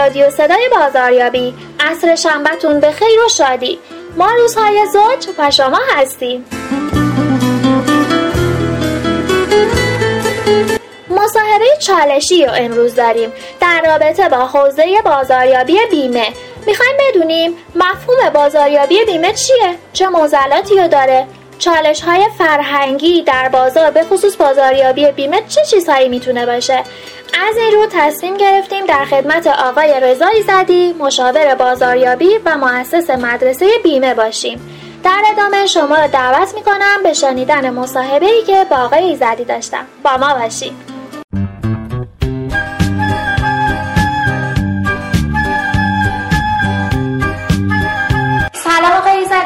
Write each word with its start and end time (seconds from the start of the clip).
رادیو 0.00 0.30
صدای 0.30 0.68
بازاریابی 0.72 1.54
عصر 1.80 2.14
شنبهتون 2.14 2.80
به 2.80 2.90
خیر 2.90 3.20
و 3.26 3.28
شادی 3.28 3.78
ما 4.16 4.30
روزهای 4.30 4.86
زوج 4.92 5.34
و 5.38 5.50
شما 5.50 5.80
هستیم 5.96 6.44
مصاحبه 11.10 11.64
چالشی 11.80 12.46
رو 12.46 12.52
امروز 12.56 12.94
داریم 12.94 13.32
در 13.60 13.82
رابطه 13.86 14.28
با 14.28 14.46
حوزه 14.46 14.84
بازاریابی 15.04 15.78
بیمه 15.90 16.26
می‌خوایم 16.66 16.96
بدونیم 16.98 17.56
مفهوم 17.74 18.30
بازاریابی 18.34 19.04
بیمه 19.04 19.32
چیه؟ 19.32 19.74
چه 19.92 20.08
موزلاتی 20.08 20.76
رو 20.78 20.88
داره؟ 20.88 21.26
چالش 21.60 22.00
های 22.00 22.28
فرهنگی 22.38 23.22
در 23.22 23.48
بازار 23.48 23.90
به 23.90 24.04
خصوص 24.04 24.36
بازاریابی 24.36 25.12
بیمه 25.12 25.42
چه 25.48 25.64
چیزهایی 25.70 26.08
می‌تونه 26.08 26.46
باشه؟ 26.46 26.76
از 27.48 27.56
این 27.56 27.72
رو 27.72 27.86
تصمیم 27.92 28.36
گرفتیم 28.36 28.86
در 28.86 29.04
خدمت 29.04 29.46
آقای 29.46 30.00
رضایی 30.00 30.42
زدی 30.42 30.92
مشاور 30.92 31.54
بازاریابی 31.54 32.38
و 32.44 32.56
مؤسس 32.56 33.10
مدرسه 33.10 33.66
بیمه 33.84 34.14
باشیم. 34.14 34.60
در 35.04 35.22
ادامه 35.32 35.66
شما 35.66 35.96
رو 35.96 36.08
دعوت 36.08 36.54
می‌کنم 36.54 37.02
به 37.02 37.12
شنیدن 37.12 37.70
مصاحبه 37.70 38.26
ای 38.26 38.42
که 38.42 38.66
با 38.70 38.76
آقای 38.76 39.04
ایزدی 39.04 39.44
داشتم. 39.44 39.86
با 40.02 40.16
ما 40.16 40.34
باشید. 40.34 40.99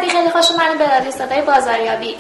ایزدی 0.04 0.18
خیلی 0.18 0.30
خوش 0.30 0.50
اومدید 0.50 0.78
به 0.78 0.94
رادیو 0.94 1.10
صدای 1.10 1.42
بازاریابی. 1.42 2.16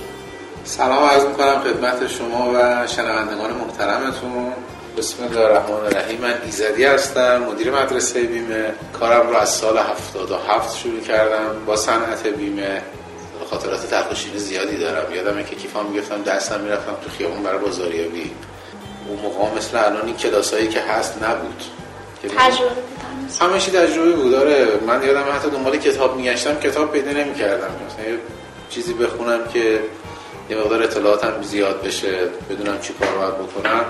سلام 0.64 1.04
عرض 1.04 1.24
می‌کنم 1.24 1.60
خدمت 1.60 2.08
شما 2.08 2.52
و 2.54 2.86
شنوندگان 2.86 3.52
محترمتون. 3.52 4.52
بسم 4.98 5.24
الله 5.24 5.40
الرحمن 5.40 5.74
الرحیم. 5.74 6.20
من 6.20 6.34
ایزدی 6.44 6.84
هستم 6.84 7.36
مدیر 7.36 7.70
مدرسه 7.70 8.22
بیمه. 8.22 8.74
کارم 9.00 9.28
رو 9.30 9.36
از 9.36 9.48
سال 9.48 9.78
77 9.78 10.76
شروع 10.76 11.00
کردم. 11.00 11.64
با 11.66 11.76
صنعت 11.76 12.26
بیمه. 12.26 12.82
خاطرات 13.50 13.90
تخشین 13.90 14.36
زیادی 14.36 14.76
دارم. 14.76 15.14
یادمه 15.14 15.44
که 15.44 15.56
کیفام 15.56 15.86
می‌گفتم 15.86 16.22
دستم 16.22 16.60
می‌رفتم 16.60 16.92
تو 17.04 17.10
خیابون 17.18 17.42
برای 17.42 17.58
بازاریابی. 17.58 18.30
اون 19.08 19.18
موقع 19.18 19.56
مثل 19.56 19.84
الان 19.84 20.06
این 20.06 20.16
کلاسایی 20.16 20.68
که 20.68 20.80
هست 20.80 21.22
نبود. 21.22 21.62
تجربه. 22.38 22.93
همه 23.40 23.58
چی 23.58 23.70
تجربه 23.70 24.12
بود. 24.12 24.32
داره 24.32 24.66
من 24.86 25.02
یادم 25.02 25.24
حتی 25.32 25.50
دنبال 25.50 25.76
کتاب 25.76 26.16
میگشتم 26.16 26.54
کتاب 26.54 26.92
پیدا 26.92 27.10
نمی‌کردم. 27.10 27.68
مثلا 27.86 28.12
یه 28.12 28.18
چیزی 28.70 28.94
بخونم 28.94 29.40
که 29.52 29.80
یه 30.50 30.56
مقدار 30.56 30.82
اطلاعاتم 30.82 31.42
زیاد 31.42 31.82
بشه 31.82 32.12
بدونم 32.50 32.80
چی 32.80 32.92
کار 32.92 33.08
باید 33.08 33.34
بکنم. 33.34 33.84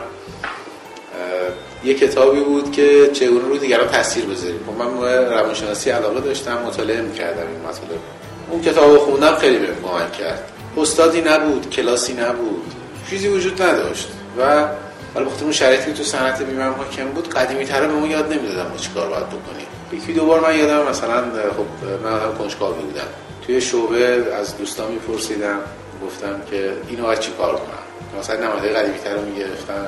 یه 1.84 1.94
کتابی 1.94 2.40
بود 2.40 2.72
که 2.72 3.10
چگونه 3.12 3.48
روی 3.48 3.58
دیگران 3.58 3.88
تاثیر 3.88 4.24
بذاریم. 4.24 4.60
خب 4.66 4.82
من 4.82 5.00
به 5.00 5.28
روانشناسی 5.30 5.90
علاقه 5.90 6.20
داشتم 6.20 6.58
مطالعه 6.66 7.00
می‌کردم 7.00 7.46
این 7.46 7.60
مطالب. 7.60 8.00
اون 8.50 8.62
کتاب 8.62 8.98
خوندم 8.98 9.34
خیلی 9.34 9.56
کمک 9.56 10.12
کرد. 10.12 10.52
استادی 10.76 11.20
نبود 11.20 11.70
کلاسی 11.70 12.12
نبود. 12.12 12.74
چیزی 13.10 13.28
وجود 13.28 13.62
نداشت. 13.62 14.08
و 14.38 14.66
ولی 15.14 15.24
بخاطر 15.24 15.42
اون 15.42 15.52
شرایطی 15.52 15.84
که 15.84 15.92
تو 15.92 16.02
صنعت 16.02 16.42
بیمه 16.42 16.64
حاکم 16.64 17.04
بود 17.04 17.28
قدیمی 17.34 17.64
تره 17.64 17.86
به 17.86 17.92
ما 17.92 18.06
یاد 18.06 18.32
نمی‌دادم 18.32 18.70
ما 18.70 18.76
چیکار 18.76 19.08
باید 19.08 19.26
بکنیم. 19.26 19.66
یکی 19.92 20.12
دو 20.12 20.26
بار 20.26 20.40
من 20.40 20.58
یادم 20.58 20.88
مثلا 20.90 21.22
خب 21.50 21.86
من 22.04 22.12
آدم 22.12 22.38
کنجکاوی 22.38 22.82
بودم. 22.82 23.06
توی 23.46 23.60
شعبه 23.60 24.34
از 24.34 24.58
دوستان 24.58 24.92
میپرسیدم 24.92 25.58
گفتم 26.06 26.42
که 26.50 26.72
اینو 26.88 27.02
باید 27.02 27.18
چیکار 27.18 27.52
کنم؟ 27.56 28.18
مثلا 28.20 28.46
نماده 28.46 28.68
قدیمی 28.68 28.98
تر 28.98 29.14
رو 29.14 29.24
می‌گرفتم 29.24 29.86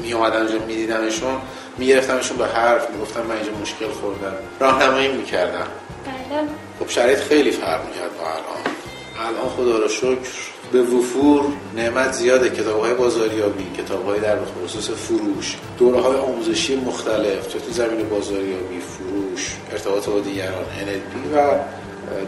می 0.00 0.12
اومدن 0.12 0.36
اونجا 0.36 0.58
میدیدمشون 0.58 1.40
میگرفتمشون 1.78 2.36
به 2.36 2.46
حرف 2.46 2.90
می‌گفتم 2.90 3.22
من 3.22 3.34
اینجا 3.34 3.52
مشکل 3.62 3.88
خوردم. 3.88 4.34
راهنمایی 4.60 5.12
می‌کردم. 5.12 5.66
بله. 6.06 6.42
خب 6.80 6.88
شرایط 6.88 7.18
خیلی 7.18 7.50
فرق 7.50 7.80
می‌کرد 7.86 8.18
با 8.18 8.24
الان. 8.24 8.62
الان 9.28 9.48
خدا 9.48 9.78
رو 9.78 9.88
شکر 9.88 10.57
به 10.72 10.82
وفور 10.82 11.44
نعمت 11.76 12.12
زیاده 12.12 12.50
کتاب 12.50 12.80
های 12.80 12.94
بازاریابی 12.94 13.64
کتاب 13.78 14.04
های 14.06 14.20
در 14.20 14.36
خصوص 14.64 14.90
فروش 14.90 15.56
دوره 15.78 16.00
های 16.00 16.16
آموزشی 16.16 16.76
مختلف 16.76 17.48
چه 17.48 17.58
تو 17.58 17.72
زمین 17.72 18.08
بازاریابی 18.08 18.80
فروش 18.80 19.56
ارتباط 19.72 20.08
با 20.08 20.20
دیگران 20.20 20.64
NLP 20.64 21.36
و 21.36 21.58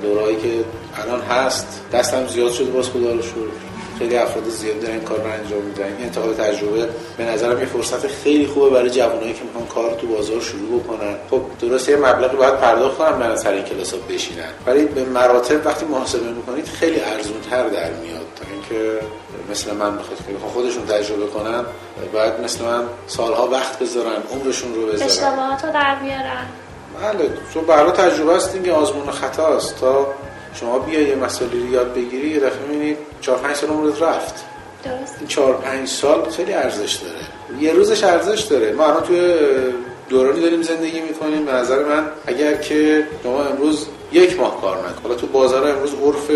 دورهایی 0.02 0.36
که 0.36 0.64
الان 0.94 1.20
هست. 1.20 1.80
دستم 1.92 2.26
زیاد 2.26 2.52
شده 2.52 2.70
باز 2.70 2.88
خدا 2.88 3.12
رو 3.12 3.22
شکر. 3.22 3.69
خیلی 4.00 4.16
افراد 4.16 4.48
زیاد 4.48 4.80
دارن 4.80 4.94
این 4.94 5.04
کار 5.04 5.18
رو 5.18 5.30
انجام 5.30 5.62
میدن. 5.62 5.84
این 5.84 6.04
انتقال 6.04 6.34
تجربه 6.34 6.88
به 7.16 7.24
نظرم 7.24 7.58
یه 7.60 7.66
فرصت 7.66 8.06
خیلی 8.06 8.46
خوبه 8.46 8.70
برای 8.70 8.90
جوانایی 8.90 9.32
که 9.32 9.44
می‌خوان 9.44 9.66
کار 9.66 9.94
تو 10.00 10.06
بازار 10.06 10.40
شروع 10.40 10.80
بکنن. 10.80 11.14
خب 11.30 11.40
درسته 11.60 11.92
یه 11.92 11.98
مبلغی 11.98 12.36
باید 12.36 12.56
پرداخت 12.56 12.98
کنن 12.98 13.18
برای 13.18 13.36
سر 13.36 13.52
این 13.52 13.64
کلاس 13.64 13.94
بشینن. 13.94 14.50
ولی 14.66 14.84
به 14.84 15.04
مراتب 15.04 15.66
وقتی 15.66 15.84
محاسبه 15.84 16.30
می‌کنید 16.30 16.66
خیلی 16.66 17.00
ارزون 17.00 17.40
تر 17.50 17.68
در 17.68 17.90
میاد. 17.90 18.26
تا 18.36 18.44
اینکه 18.52 19.00
مثل 19.50 19.74
من 19.74 19.96
بخواد 19.96 20.18
که 20.18 20.46
خودشون 20.54 20.86
تجربه 20.86 21.26
کنن 21.26 21.64
باید 22.12 22.32
مثل 22.44 22.64
من 22.64 22.82
سالها 23.06 23.48
وقت 23.48 23.78
بذارن 23.78 24.22
عمرشون 24.32 24.74
رو 24.74 24.86
بذارن. 24.86 25.02
اشتباهات 25.02 25.64
رو 25.64 25.72
در 25.72 25.96
بیارن 26.02 26.46
بله 27.02 27.30
چون 27.54 27.64
برای 27.64 27.92
تجربه 27.92 28.36
است 28.36 28.54
این 28.54 28.70
آزمون 28.70 29.08
و 29.08 29.10
خطاست 29.10 29.80
تا 29.80 30.06
شما 30.54 30.78
بیا 30.78 31.00
یه 31.00 31.14
مسئله 31.14 31.50
رو 31.50 31.72
یاد 31.72 31.94
بگیری 31.94 32.28
یه 32.30 32.40
دفعه 32.40 32.66
می‌بینید 32.68 32.96
4 33.20 33.38
5 33.38 33.56
سال 33.56 33.70
عمرت 33.70 34.02
رفت. 34.02 34.34
درست. 34.84 35.14
این 35.18 35.28
4 35.28 35.54
5 35.54 35.88
سال 35.88 36.30
خیلی 36.30 36.52
ارزش 36.52 36.94
داره. 36.94 37.60
یه 37.60 37.72
روزش 37.72 38.04
ارزش 38.04 38.40
داره. 38.40 38.72
ما 38.72 38.86
الان 38.86 39.02
توی 39.02 39.34
دورانی 40.08 40.40
داریم 40.40 40.62
زندگی 40.62 41.00
می‌کنیم. 41.00 41.44
به 41.44 41.52
نظر 41.52 41.84
من 41.84 42.06
اگر 42.26 42.54
که 42.54 43.06
شما 43.22 43.44
امروز 43.44 43.86
یک 44.12 44.40
ماه 44.40 44.60
کار 44.60 44.78
نکنی 44.78 45.02
حالا 45.02 45.14
تو 45.14 45.26
بازار 45.26 45.68
امروز 45.68 45.94
عرف 45.94 46.30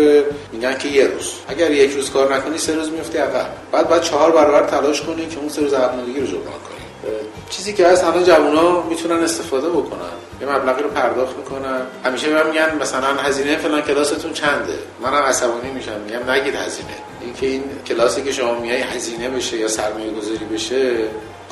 میگن 0.51 0.77
که 0.77 0.87
یه 0.87 1.07
روز. 1.07 1.33
اگر 1.47 1.71
یک 1.71 1.91
روز 1.91 2.09
کار 2.09 2.35
نکنی 2.35 2.57
سه 2.57 2.75
روز 2.75 2.91
میفتی 2.91 3.17
عقب. 3.17 3.47
بعد 3.71 3.89
بعد 3.89 4.01
چهار 4.01 4.31
برابر 4.31 4.67
تلاش 4.67 5.01
کنی 5.01 5.25
که 5.25 5.39
اون 5.39 5.49
سه 5.49 5.61
روز 5.61 5.73
عقب 5.73 5.99
رو 5.99 6.25
جبران 6.25 6.41
کنی. 6.43 6.85
چیزی 7.49 7.73
که 7.73 7.87
از 7.87 8.03
همه 8.03 8.23
جوونا 8.23 8.81
می‌تونن 8.81 9.23
استفاده 9.23 9.69
بکنن. 9.69 10.15
یه 10.41 10.47
مبلغی 10.47 10.83
رو 10.83 10.89
پرداخت 10.89 11.37
می‌کنن. 11.37 11.81
همیشه 12.05 12.29
بهم 12.29 12.47
میگن 12.47 12.77
مثلا 12.81 13.07
هزینه 13.07 13.57
فلان 13.57 13.81
کلاستون 13.81 14.33
چنده؟ 14.33 14.79
منم 15.01 15.23
عصبانی 15.23 15.71
میشم. 15.71 16.01
میگم 16.05 16.31
نگید 16.31 16.55
هزینه. 16.55 16.87
اینکه 17.21 17.47
این 17.47 17.63
کلاسی 17.87 18.21
که 18.21 18.31
شما 18.31 18.59
میای 18.59 18.81
هزینه 18.81 19.29
بشه 19.29 19.57
یا 19.57 19.67
سرمایه 19.67 20.11
گذاری 20.11 20.45
بشه 20.53 20.95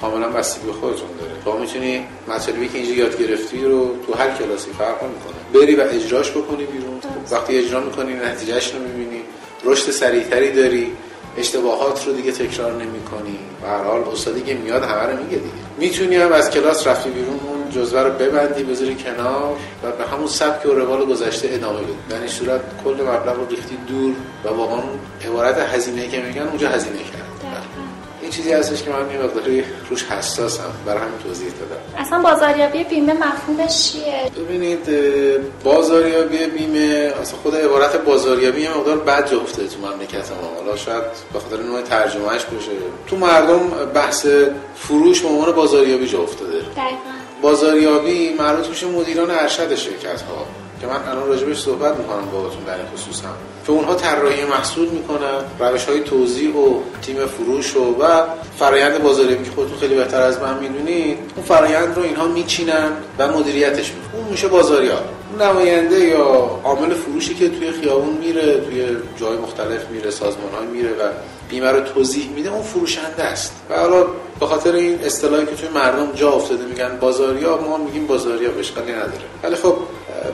کاملا 0.01 0.29
بستگی 0.29 0.67
به 0.67 0.73
خودتون 0.73 1.09
داره. 1.19 1.31
تو 1.45 1.57
می‌تونی 1.57 2.05
مطالبی 2.27 2.67
که 2.67 2.77
اینجا 2.77 2.93
یاد 2.93 3.17
گرفتی 3.17 3.65
رو 3.65 3.95
تو 4.07 4.13
هر 4.13 4.29
کلاسی 4.29 4.71
فرق 4.77 5.03
می‌کنه 5.03 5.61
بری 5.61 5.75
و 5.75 5.81
اجراش 5.81 6.31
بکنی 6.31 6.65
بیرون. 6.65 6.99
وقتی 7.31 7.57
اجرا 7.57 7.79
می‌کنی 7.79 8.13
نتیجهش 8.13 8.73
رو 8.73 8.79
می‌بینی. 8.79 9.21
رشد 9.63 9.91
سریعتری 9.91 10.51
داری. 10.51 10.91
اشتباهات 11.37 12.07
رو 12.07 12.13
دیگه 12.13 12.31
تکرار 12.31 12.71
نمی 12.71 13.03
کنی 13.11 13.39
به 13.61 13.67
هر 13.67 13.83
حال 13.83 14.03
استادی 14.11 14.41
که 14.41 14.53
میاد 14.53 14.83
همه 14.83 15.01
رو 15.01 15.23
میگه 15.23 15.37
دیگه. 15.37 15.62
می‌تونی 15.77 16.15
هم 16.15 16.31
از 16.31 16.49
کلاس 16.49 16.87
رفتی 16.87 17.09
بیرون 17.09 17.39
اون 17.39 17.71
جزوه 17.71 18.01
رو 18.01 18.11
ببندی 18.11 18.63
بذاری 18.63 18.95
کنار 18.95 19.57
و 19.83 19.91
به 19.91 20.05
همون 20.05 20.27
سبک 20.27 20.65
و 20.65 20.69
روال 20.69 21.05
گذشته 21.05 21.49
ادامه 21.51 21.81
بدی 21.81 21.93
در 22.09 22.17
این 22.19 22.27
صورت 22.27 22.61
کل 22.83 22.93
مبلغ 22.93 23.35
رو 23.35 23.47
ریختی 23.47 23.77
دور 23.87 24.13
و 24.45 24.49
واقعا 24.49 24.81
عبارت 25.25 25.57
هزینه 25.57 26.07
که 26.07 26.21
میگن 26.21 26.41
اونجا 26.41 26.69
هزینه 26.69 26.97
کرد. 26.97 27.22
چیزی 28.35 28.51
هستش 28.53 28.83
که 28.83 28.89
من 28.89 29.11
یه 29.11 29.17
مقداری 29.23 29.63
روش 29.89 30.03
حساسم. 30.03 30.63
برای 30.85 30.99
همین 31.01 31.19
توضیح 31.23 31.47
دادم. 31.47 31.81
اصلا 32.05 32.21
بازاریابی 32.21 32.83
بیمه 32.83 33.13
مفهومش 33.13 33.91
چیه؟ 33.91 34.31
ببینید 34.37 34.89
بازاریابی 35.63 36.37
بیمه 36.45 37.13
اصلا 37.21 37.39
خود 37.43 37.55
عبارت 37.55 37.95
بازاریابی 37.97 38.61
یه 38.61 38.77
مقدار 38.77 38.97
بد 38.97 39.31
جا 39.31 39.41
افتاده 39.41 39.67
تو 39.67 39.79
مملکت 39.79 40.31
ما. 40.31 40.51
حالا 40.63 40.77
شاید 40.77 41.03
به 41.33 41.39
خاطر 41.39 41.63
نوع 41.63 41.81
ترجمهش 41.81 42.41
بشه 42.41 42.71
تو 43.07 43.15
مردم 43.15 43.59
بحث 43.93 44.27
فروش 44.75 45.21
به 45.21 45.27
عنوان 45.27 45.51
بازاریابی 45.51 46.07
جا 46.07 46.19
افتاده 46.19 46.57
دقیقا. 46.57 47.13
بازاریابی 47.41 48.33
مربوط 48.39 48.67
میشه 48.67 48.87
مدیران 48.87 49.31
ارشد 49.31 49.75
شرکت 49.75 50.21
ها 50.21 50.45
که 50.83 50.89
من 50.89 51.09
الان 51.09 51.27
راجبش 51.27 51.61
صحبت 51.61 51.97
می‌کنم 51.97 52.25
باهاتون 52.31 52.63
در 52.63 52.77
خصوص 52.93 53.21
هم 53.21 53.33
که 53.65 53.71
اونها 53.71 53.95
طراحی 53.95 54.45
محصول 54.45 54.89
می‌کنن 54.89 55.39
روش 55.59 55.85
های 55.85 55.99
توزیع 55.99 56.55
و 56.55 56.79
تیم 57.01 57.25
فروش 57.25 57.75
و 57.75 57.95
و 57.99 58.23
فرایند 58.59 59.03
بازاریابی 59.03 59.43
که 59.43 59.51
خودتون 59.51 59.77
خیلی 59.77 59.95
بهتر 59.95 60.21
از 60.21 60.39
من 60.39 60.59
می‌دونید 60.59 61.17
اون 61.35 61.45
فرایند 61.45 61.95
رو 61.95 62.03
اینها 62.03 62.27
میچینن 62.27 62.91
و 63.19 63.27
مدیریتش 63.27 63.91
می‌کنن 63.91 64.21
اون 64.21 64.29
میشه 64.29 64.47
بازاریاب. 64.47 65.03
نماینده 65.39 65.99
یا 65.99 66.59
عامل 66.63 66.93
فروشی 66.93 67.35
که 67.35 67.49
توی 67.49 67.71
خیابون 67.71 68.17
میره 68.17 68.59
توی 68.59 68.85
جای 69.19 69.37
مختلف 69.37 69.89
میره 69.89 70.11
سازمان 70.11 70.53
های 70.57 70.67
میره 70.67 70.89
و 70.89 71.09
بیمه 71.49 71.71
رو 71.71 71.79
توضیح 71.79 72.29
میده 72.35 72.49
اون 72.53 72.61
فروشنده 72.61 73.23
است. 73.23 73.53
و 73.69 73.79
حالا 73.79 74.05
به 74.39 74.45
خاطر 74.45 74.75
این 74.75 74.99
اصطلاحی 75.03 75.45
که 75.45 75.55
توی 75.55 75.69
مردم 75.69 76.11
جا 76.15 76.31
افتاده 76.31 76.65
میگن 76.65 76.97
بازاریاب 76.99 77.67
ما 77.67 77.77
میگیم 77.77 78.07
بازاریاب 78.07 78.59
اشکالی 78.59 78.91
نداره. 78.91 79.23
ولی 79.43 79.55
خب 79.55 79.75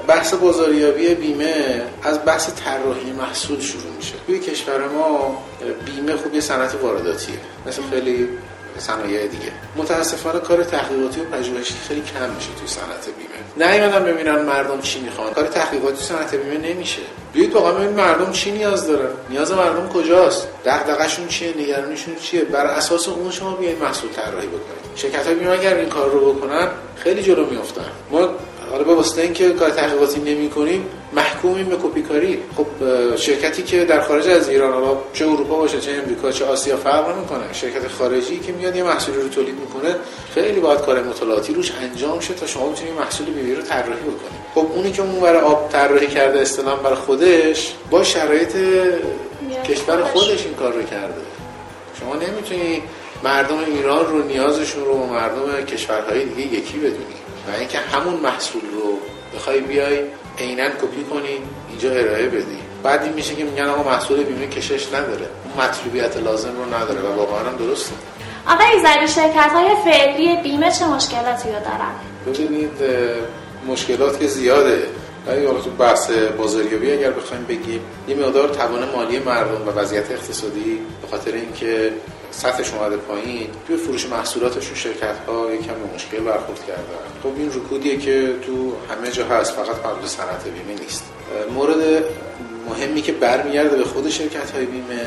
بحث 0.07 0.33
بازاریابی 0.33 1.15
بیمه 1.15 1.81
از 2.03 2.25
بحث 2.25 2.49
طراحی 2.65 3.11
محصول 3.11 3.61
شروع 3.61 3.91
میشه. 3.97 4.13
توی 4.27 4.39
کشور 4.39 4.87
ما 4.87 5.37
بیمه 5.85 6.15
خوب 6.15 6.33
یه 6.33 6.41
صنعت 6.41 6.75
وارداتیه 6.81 7.35
مثل 7.67 7.81
خیلی 7.89 8.29
صنایع 8.77 9.27
دیگه. 9.27 9.51
متاسفانه 9.75 10.39
کار 10.39 10.63
تحقیقاتی 10.63 11.21
و 11.21 11.23
پژوهشی 11.23 11.73
خیلی 11.87 12.01
کم 12.01 12.29
میشه 12.29 12.47
توی 12.59 12.67
صنعت 12.67 13.05
بیمه. 13.17 13.69
نیومدن 13.69 14.05
ببینن 14.05 14.41
مردم 14.41 14.81
چی 14.81 14.99
می‌خوان. 14.99 15.33
کار 15.33 15.47
تحقیقاتی 15.47 16.03
صنعت 16.03 16.35
بیمه 16.35 16.73
نمیشه. 16.73 17.01
بیاید 17.33 17.53
واقعا 17.53 17.71
ببین 17.71 17.89
مردم 17.89 18.31
چی 18.31 18.51
نیاز 18.51 18.87
دارن. 18.87 19.09
نیاز 19.29 19.51
مردم 19.51 19.89
کجاست؟ 19.89 20.47
دغدغه‌شون 20.65 21.27
چیه؟ 21.27 21.53
نگرانیشون 21.57 22.15
چیه؟ 22.15 22.43
بر 22.43 22.65
اساس 22.65 23.07
اون 23.07 23.31
شما 23.31 23.55
بیاید 23.55 23.83
محصول 23.83 24.09
طراحی 24.11 24.47
بکنید. 24.47 24.95
شرکت 24.95 25.25
های 25.25 25.35
بیمه 25.35 25.51
اگر 25.51 25.75
این 25.75 25.89
کار 25.89 26.09
رو 26.09 26.33
بکنن 26.33 26.67
خیلی 26.95 27.23
جلو 27.23 27.45
میافتن. 27.45 27.89
ما 28.11 28.29
حالا 28.71 28.83
به 28.83 28.94
واسطه 28.94 29.21
اینکه 29.21 29.50
کار 29.50 29.69
تحقیقاتی 29.69 30.19
نمی 30.19 30.50
کنیم 30.50 30.86
محکومیم 31.13 31.66
به 31.66 31.75
کپی 31.75 32.01
کاری 32.01 32.39
خب 32.57 32.68
شرکتی 33.16 33.63
که 33.63 33.86
در 33.86 34.01
خارج 34.01 34.27
از 34.27 34.50
ایران 34.50 34.74
حالا 34.74 34.98
چه 35.13 35.25
اروپا 35.25 35.56
باشه 35.56 35.80
چه 35.80 35.92
امریکا 35.92 36.31
چه 36.31 36.45
آسیا 36.45 36.77
فرق 36.77 37.18
نمی‌کنه. 37.18 37.54
شرکت 37.54 37.88
خارجی 37.88 38.39
که 38.39 38.51
میاد 38.51 38.75
یه 38.75 38.83
محصولی 38.83 39.21
رو 39.21 39.30
تولید 39.30 39.56
می‌کنه 39.60 39.95
خیلی 40.33 40.60
باید 40.60 40.80
کار 40.80 41.04
مطالعاتی 41.04 41.54
روش 41.54 41.71
انجام 41.81 42.19
شه 42.19 42.33
تا 42.33 42.48
شما 42.48 42.69
بتونید 42.69 42.94
محصول 42.94 43.25
بیمه 43.25 43.56
رو 43.56 43.62
طراحی 43.62 44.01
بکنید 44.01 44.42
خب 44.56 44.66
اونی 44.75 44.92
که 44.92 45.01
اون 45.01 45.19
برای 45.19 45.42
آب 45.42 45.69
طراحی 45.71 46.07
کرده 46.07 46.39
اصطلاح 46.39 46.80
برای 46.80 46.95
خودش 46.95 47.74
با 47.92 48.04
شرایط 48.04 48.56
کشور 49.66 50.04
خودش 50.04 50.45
این 50.45 50.54
کار 50.60 50.74
رو 50.74 50.83
کرده. 50.83 51.21
شما 52.00 52.16
نمی‌تونی 52.16 52.81
مردم 53.24 53.57
ایران 53.68 54.06
رو 54.06 54.24
نیازشون 54.24 54.86
رو 54.86 55.06
مردم 55.06 55.66
کشورهای 55.66 56.25
دیگه 56.25 56.57
یکی 56.57 56.77
بدونی. 56.77 57.19
و 57.49 57.51
اینکه 57.59 57.77
همون 57.77 58.13
محصول 58.13 58.61
رو 58.61 58.97
بخوای 59.35 59.61
بیای 59.61 59.99
عینا 60.39 60.69
کپی 60.69 61.03
کنی 61.03 61.37
اینجا 61.69 61.91
ارائه 61.91 62.27
بدی. 62.27 62.57
بعد 62.83 63.03
این 63.03 63.13
میشه 63.13 63.35
که 63.35 63.43
میگن 63.43 63.65
آقا 63.65 63.91
محصول 63.91 64.23
بیمه 64.23 64.47
کشش 64.47 64.87
نداره. 64.87 65.27
اون 65.45 65.65
مطلوبیت 65.65 66.17
لازم 66.17 66.51
رو 66.57 66.75
نداره 66.75 66.99
و 66.99 67.15
واقعا 67.15 67.39
هم 67.39 67.57
درسته. 67.57 67.91
آقای 68.47 68.79
زری 68.79 69.07
شرکت 69.07 69.51
های 69.51 69.69
فعلی 69.85 70.37
بیمه 70.43 70.71
چه 70.71 70.87
مشکلاتی 70.87 71.49
رو 71.49 71.59
دارن؟ 71.59 71.93
ببینید 72.27 72.71
مشکلات 73.67 74.19
که 74.19 74.27
زیاده. 74.27 74.87
ولی 75.27 75.45
حالا 75.45 75.59
تو 75.59 75.69
بحث 75.69 76.11
بازاریابی 76.37 76.91
اگر 76.91 77.11
بخوایم 77.11 77.43
بگیم 77.43 77.81
یه 78.07 78.15
مقدار 78.15 78.49
توان 78.49 78.89
مالی 78.95 79.19
مردم 79.19 79.67
و 79.67 79.71
وضعیت 79.71 80.11
اقتصادی 80.11 80.79
به 81.01 81.07
خاطر 81.07 81.31
اینکه 81.31 81.91
سطحش 82.31 82.73
اومده 82.73 82.97
پایین 82.97 83.47
توی 83.67 83.77
فروش 83.77 84.05
محصولاتشون 84.05 84.75
شرکت 84.75 85.15
ها 85.27 85.53
یکم 85.53 85.73
به 85.73 85.95
مشکل 85.95 86.19
برخورد 86.19 86.65
کردن. 86.67 86.83
خب 87.23 87.29
این 87.37 87.49
رکودیه 87.49 87.97
که 87.97 88.35
تو 88.45 88.73
همه 88.93 89.11
جا 89.11 89.25
هست 89.25 89.51
فقط 89.51 89.75
قبل 89.75 90.07
صنعت 90.07 90.43
بیمه 90.43 90.79
نیست. 90.81 91.03
مورد 91.53 92.03
مهمی 92.69 93.01
که 93.01 93.11
برمیگرده 93.11 93.77
به 93.77 93.83
خود 93.83 94.09
شرکت 94.09 94.51
های 94.51 94.65
بیمه 94.65 95.01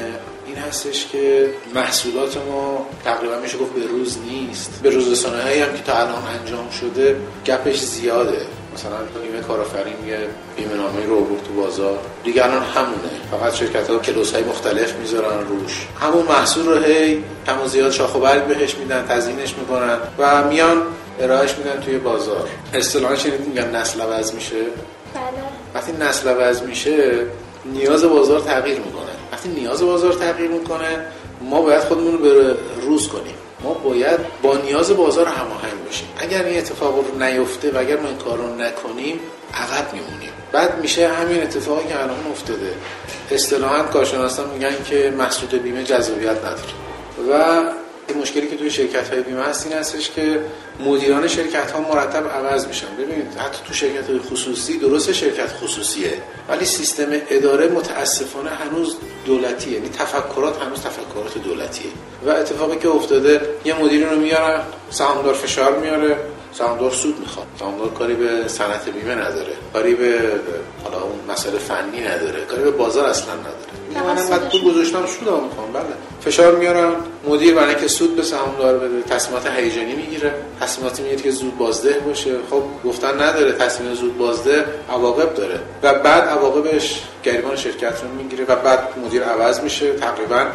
این 0.47 0.57
هستش 0.57 1.07
که 1.07 1.51
محصولات 1.75 2.37
ما 2.37 2.87
تقریبا 3.05 3.39
میشه 3.39 3.59
گفت 3.59 3.73
به 3.73 3.87
روز 3.87 4.19
نیست. 4.19 4.81
به 4.83 4.91
روز 4.91 5.25
هایی 5.25 5.61
هم 5.61 5.73
که 5.73 5.83
تا 5.83 5.93
الان 5.93 6.23
انجام 6.41 6.71
شده 6.71 7.17
گپش 7.47 7.81
زیاده. 7.81 8.47
مثلا 8.75 8.97
بیمه 9.23 9.43
کارآفرین 9.43 10.09
یه 10.09 10.19
بیمه 10.57 10.75
نامه 10.75 11.07
رو 11.07 11.17
آورد 11.17 11.43
تو 11.45 11.53
بازار. 11.53 11.99
دیگه 12.25 12.45
الان 12.45 12.63
همونه. 12.63 13.11
فقط 13.31 13.55
شرکت 13.55 13.91
ها 13.91 13.99
کلوس 13.99 14.35
های 14.35 14.45
مختلف 14.45 14.95
می‌ذارن 14.95 15.47
روش. 15.49 15.87
همون 16.01 16.23
محصول 16.23 16.67
رو 16.67 16.75
هی 16.75 17.25
کم 17.47 17.63
و 17.65 17.69
زیاد 17.69 17.91
شاخ 17.91 18.15
و 18.15 18.19
برگ 18.19 18.45
بهش 18.45 18.75
میدن 18.75 19.07
تزیینش 19.09 19.55
می‌کنن 19.59 19.99
و 20.19 20.49
میان 20.49 20.83
ارائهش 21.21 21.55
میدن 21.59 21.81
توی 21.81 21.99
بازار. 21.99 22.49
اصطلاحا 22.75 23.17
شنید 23.17 23.47
میگن 23.47 23.77
نسل 23.77 24.01
عوض 24.01 24.35
میشه؟ 24.35 24.55
بله. 24.55 25.23
وقتی 25.75 25.93
نسل 25.93 26.29
عوض 26.29 26.63
میشه 26.63 27.27
نیاز 27.65 28.05
بازار 28.05 28.41
تغییر 28.41 28.79
می‌کنه. 28.79 29.13
وقتی 29.33 29.49
نیاز 29.49 29.83
بازار 29.83 30.13
تغییر 30.13 30.51
می‌کنه 30.51 31.07
ما 31.41 31.63
باید 31.63 31.81
خودمون 31.81 32.19
رو 32.19 32.55
روز 32.83 33.09
کنیم. 33.09 33.35
ما 33.63 33.75
باید 33.75 34.21
با 34.43 34.57
نیاز 34.57 34.91
بازار 34.91 35.27
هماهنگ 35.27 35.85
باشیم. 35.85 36.09
اگر 36.19 36.45
این 36.45 36.59
اتفاق 36.59 36.95
رو 36.97 37.25
نیفته 37.25 37.71
و 37.71 37.79
اگر 37.79 38.01
ما 38.01 38.09
این 38.09 38.19
کار 38.19 38.39
رو 38.39 38.55
نکنیم 38.55 39.21
عقب 39.55 39.93
میمونیم. 39.93 40.31
بعد 40.53 40.81
میشه 40.81 41.09
همین 41.09 41.43
اتفاقی 41.43 41.89
که 41.89 42.03
الان 42.03 42.27
افتاده. 42.31 42.75
اصطلاحا 43.31 43.83
کارشناسان 43.83 44.51
میگن 44.51 44.85
که 44.85 45.15
محصول 45.19 45.59
بیمه 45.59 45.85
جذابیت 45.85 46.39
نداره. 46.39 46.73
و 47.31 47.63
مشکلی 48.17 48.47
که 48.47 48.57
توی 48.57 48.71
شرکت 48.71 49.09
های 49.09 49.23
بیمه 49.23 49.43
هست 49.43 49.67
این 49.67 49.77
هستش 49.77 50.11
که 50.11 50.41
مدیران 50.81 51.29
شرکت 51.29 51.71
ها 51.71 51.81
مرتب 51.81 52.29
عوض 52.29 52.67
میشن. 52.67 52.87
ببینید 52.99 53.35
حتی 53.39 53.59
تو 53.67 53.75
شرکت 53.75 54.05
خصوصی 54.31 54.79
درست 54.79 55.13
شرکت 55.13 55.49
خصوصیه 55.49 56.13
ولی 56.49 56.65
سیستم 56.65 57.07
اداره 57.31 57.69
متاسفانه 57.69 58.51
هنوز 58.51 58.97
دولتیه. 59.27 59.73
یعنی 59.73 59.89
تفکرات 59.89 60.63
هنوز 60.63 60.81
تفکرات 60.81 61.39
دولتیه. 61.45 61.91
و 62.27 62.31
اتفاقی 62.31 62.77
که 62.77 62.89
افتاده 62.89 63.41
یه 63.65 63.83
مدیری 63.83 64.05
رو 64.05 64.17
میارن 64.17 64.63
سهامدار 64.91 65.35
فشار 65.35 65.79
میاره 65.79 66.17
سهامدار 66.53 66.91
سود 66.91 67.21
می‌خواد. 67.21 67.47
سهامدار 67.59 67.91
کاری 67.91 68.15
به 68.15 68.49
صنعت 68.49 68.89
بیمه 68.89 69.15
نداره. 69.15 69.53
کاری 69.73 69.95
به 69.95 70.21
حالا 70.85 71.03
اون 71.03 71.19
مسئله 71.29 71.59
فنی 71.59 72.01
نداره. 72.01 72.41
کاری 72.41 72.63
به 72.63 72.71
بازار 72.71 73.07
اصلا 73.07 73.35
نداره. 73.35 73.73
منم 74.01 74.29
بعد 74.31 74.51
پول 74.51 74.73
گذاشتم 74.73 75.07
سود 75.07 75.29
هم 75.29 75.45
می‌خوام. 75.45 75.73
بله. 75.73 75.85
فشار 76.21 76.57
میارم 76.57 76.95
مدیر 77.29 77.55
برای 77.55 77.75
که 77.75 77.89
سود 77.89 78.17
به 78.17 78.23
سهامدار 78.23 78.79
بده 78.79 79.03
تصمیمات 79.03 79.47
هیجانی 79.47 79.95
می‌گیره. 79.95 80.35
تصمیماتی 80.61 81.03
می‌گیره 81.03 81.23
که 81.23 81.31
زود 81.31 81.59
بازده 81.59 81.99
باشه. 81.99 82.35
خب 82.51 82.63
گفتن 82.85 83.23
نداره 83.23 83.53
تصمیم 83.53 83.95
زود 83.95 84.19
بازده 84.19 84.65
عواقب 84.91 85.35
داره. 85.35 85.61
و 85.83 85.95
بعد 85.95 86.29
عواقبش 86.29 87.03
گریبان 87.23 87.57
شرکت 87.57 88.03
رو 88.03 88.09
می‌گیره 88.23 88.45
و 88.45 88.57
بعد 88.57 88.89
مدیر 89.05 89.23
عوض 89.23 89.61
میشه. 89.61 89.93
تقریبا 89.93 90.47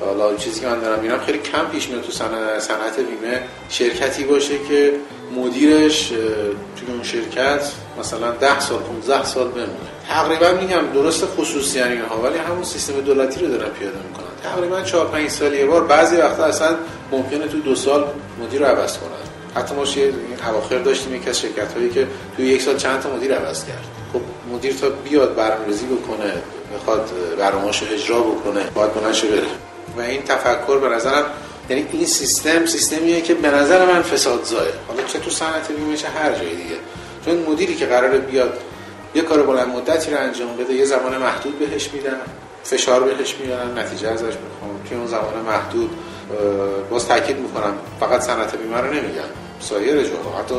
حالا 0.00 0.36
چیزی 0.36 0.60
که 0.60 0.66
من 0.66 0.80
دارم 0.80 0.98
می‌بینم 1.00 1.20
خیلی 1.20 1.38
کم 1.38 1.66
پیش 1.72 1.88
میاد 1.88 2.02
تو 2.02 2.12
صنعت 2.58 2.96
بیمه 2.96 3.42
شرکتی 3.68 4.24
باشه 4.24 4.54
که 4.68 4.92
مدیرش 5.36 6.08
توی 6.08 6.88
اون 6.88 7.02
شرکت 7.02 7.72
مثلا 8.00 8.30
10 8.30 8.60
سال 8.60 8.78
15 8.78 9.24
سال 9.24 9.48
بمونه. 9.48 9.95
تقریبا 10.08 10.50
میگم 10.60 10.92
درست 10.94 11.24
خصوصی 11.26 11.82
اینها 11.82 12.20
ولی 12.20 12.38
همون 12.38 12.64
سیستم 12.64 13.00
دولتی 13.00 13.40
رو 13.40 13.46
دارن 13.46 13.70
پیاده 13.70 13.98
می‌کنن. 14.08 14.26
تقریبا 14.42 14.82
4 14.82 15.06
5 15.06 15.30
سال 15.30 15.54
یه 15.54 15.66
بار 15.66 15.84
بعضی 15.84 16.16
وقتا 16.16 16.44
اصلا 16.44 16.76
ممکنه 17.12 17.48
تو 17.48 17.60
دو 17.60 17.74
سال 17.74 18.04
مدیر 18.42 18.60
رو 18.60 18.66
عوض 18.66 18.98
کنن. 18.98 19.10
حتی 19.54 19.74
ما 19.74 19.84
یه 19.84 20.12
اواخر 20.48 20.78
داشتیم 20.78 21.14
یکی 21.14 21.30
از 21.30 21.40
شرکت 21.40 21.72
هایی 21.72 21.90
که 21.90 22.06
توی 22.36 22.46
یک 22.46 22.62
سال 22.62 22.76
چند 22.76 23.00
تا 23.00 23.10
مدیر 23.16 23.34
عوض 23.34 23.64
کرد. 23.64 23.84
خب 24.12 24.20
مدیر 24.54 24.72
تا 24.72 24.88
بیاد 24.88 25.34
برنامه‌ریزی 25.34 25.86
بکنه 25.86 26.32
می‌خواد 26.72 27.10
برنامه‌اشو 27.38 27.86
اجرا 27.90 28.20
بکنه 28.20 28.60
باید 28.74 28.94
بلند 28.94 29.22
بره. 29.30 29.42
و 29.96 30.00
این 30.00 30.22
تفکر 30.22 30.78
به 30.78 30.88
نظرم 30.88 31.24
یعنی 31.70 31.86
این 31.92 32.06
سیستم 32.06 32.66
سیستمیه 32.66 33.20
که 33.20 33.34
به 33.34 33.50
نظر 33.50 33.86
من 33.86 34.02
فساد 34.02 34.44
زایه 34.44 34.72
حالا 34.88 35.02
چه 35.02 35.18
تو 35.18 35.30
صنعت 35.30 35.72
بیمه 35.72 35.96
چه 35.96 36.08
هر 36.08 36.32
جای 36.32 36.54
دیگه. 36.54 36.76
چون 37.24 37.52
مدیری 37.52 37.74
که 37.74 37.86
قراره 37.86 38.18
بیاد 38.18 38.58
یه 39.14 39.22
کار 39.22 39.42
بلند 39.42 39.68
مدتی 39.68 40.10
رو 40.10 40.18
انجام 40.18 40.56
بده 40.56 40.72
یه 40.74 40.84
زمان 40.84 41.18
محدود 41.18 41.58
بهش 41.58 41.90
میدن 41.92 42.20
فشار 42.64 43.00
بهش 43.00 43.34
میارن 43.40 43.78
نتیجه 43.78 44.08
ازش 44.08 44.22
می‌خوام. 44.24 44.80
توی 44.88 44.98
اون 44.98 45.06
زمان 45.06 45.34
محدود 45.46 45.90
باز 46.90 47.08
تاکید 47.08 47.38
می‌کنم 47.38 47.74
فقط 48.00 48.20
صنعت 48.20 48.56
بیمه 48.56 48.76
رو 48.76 48.86
نمیگن. 48.86 49.28
سایر 49.60 50.02
جاها 50.02 50.38
حتی 50.38 50.54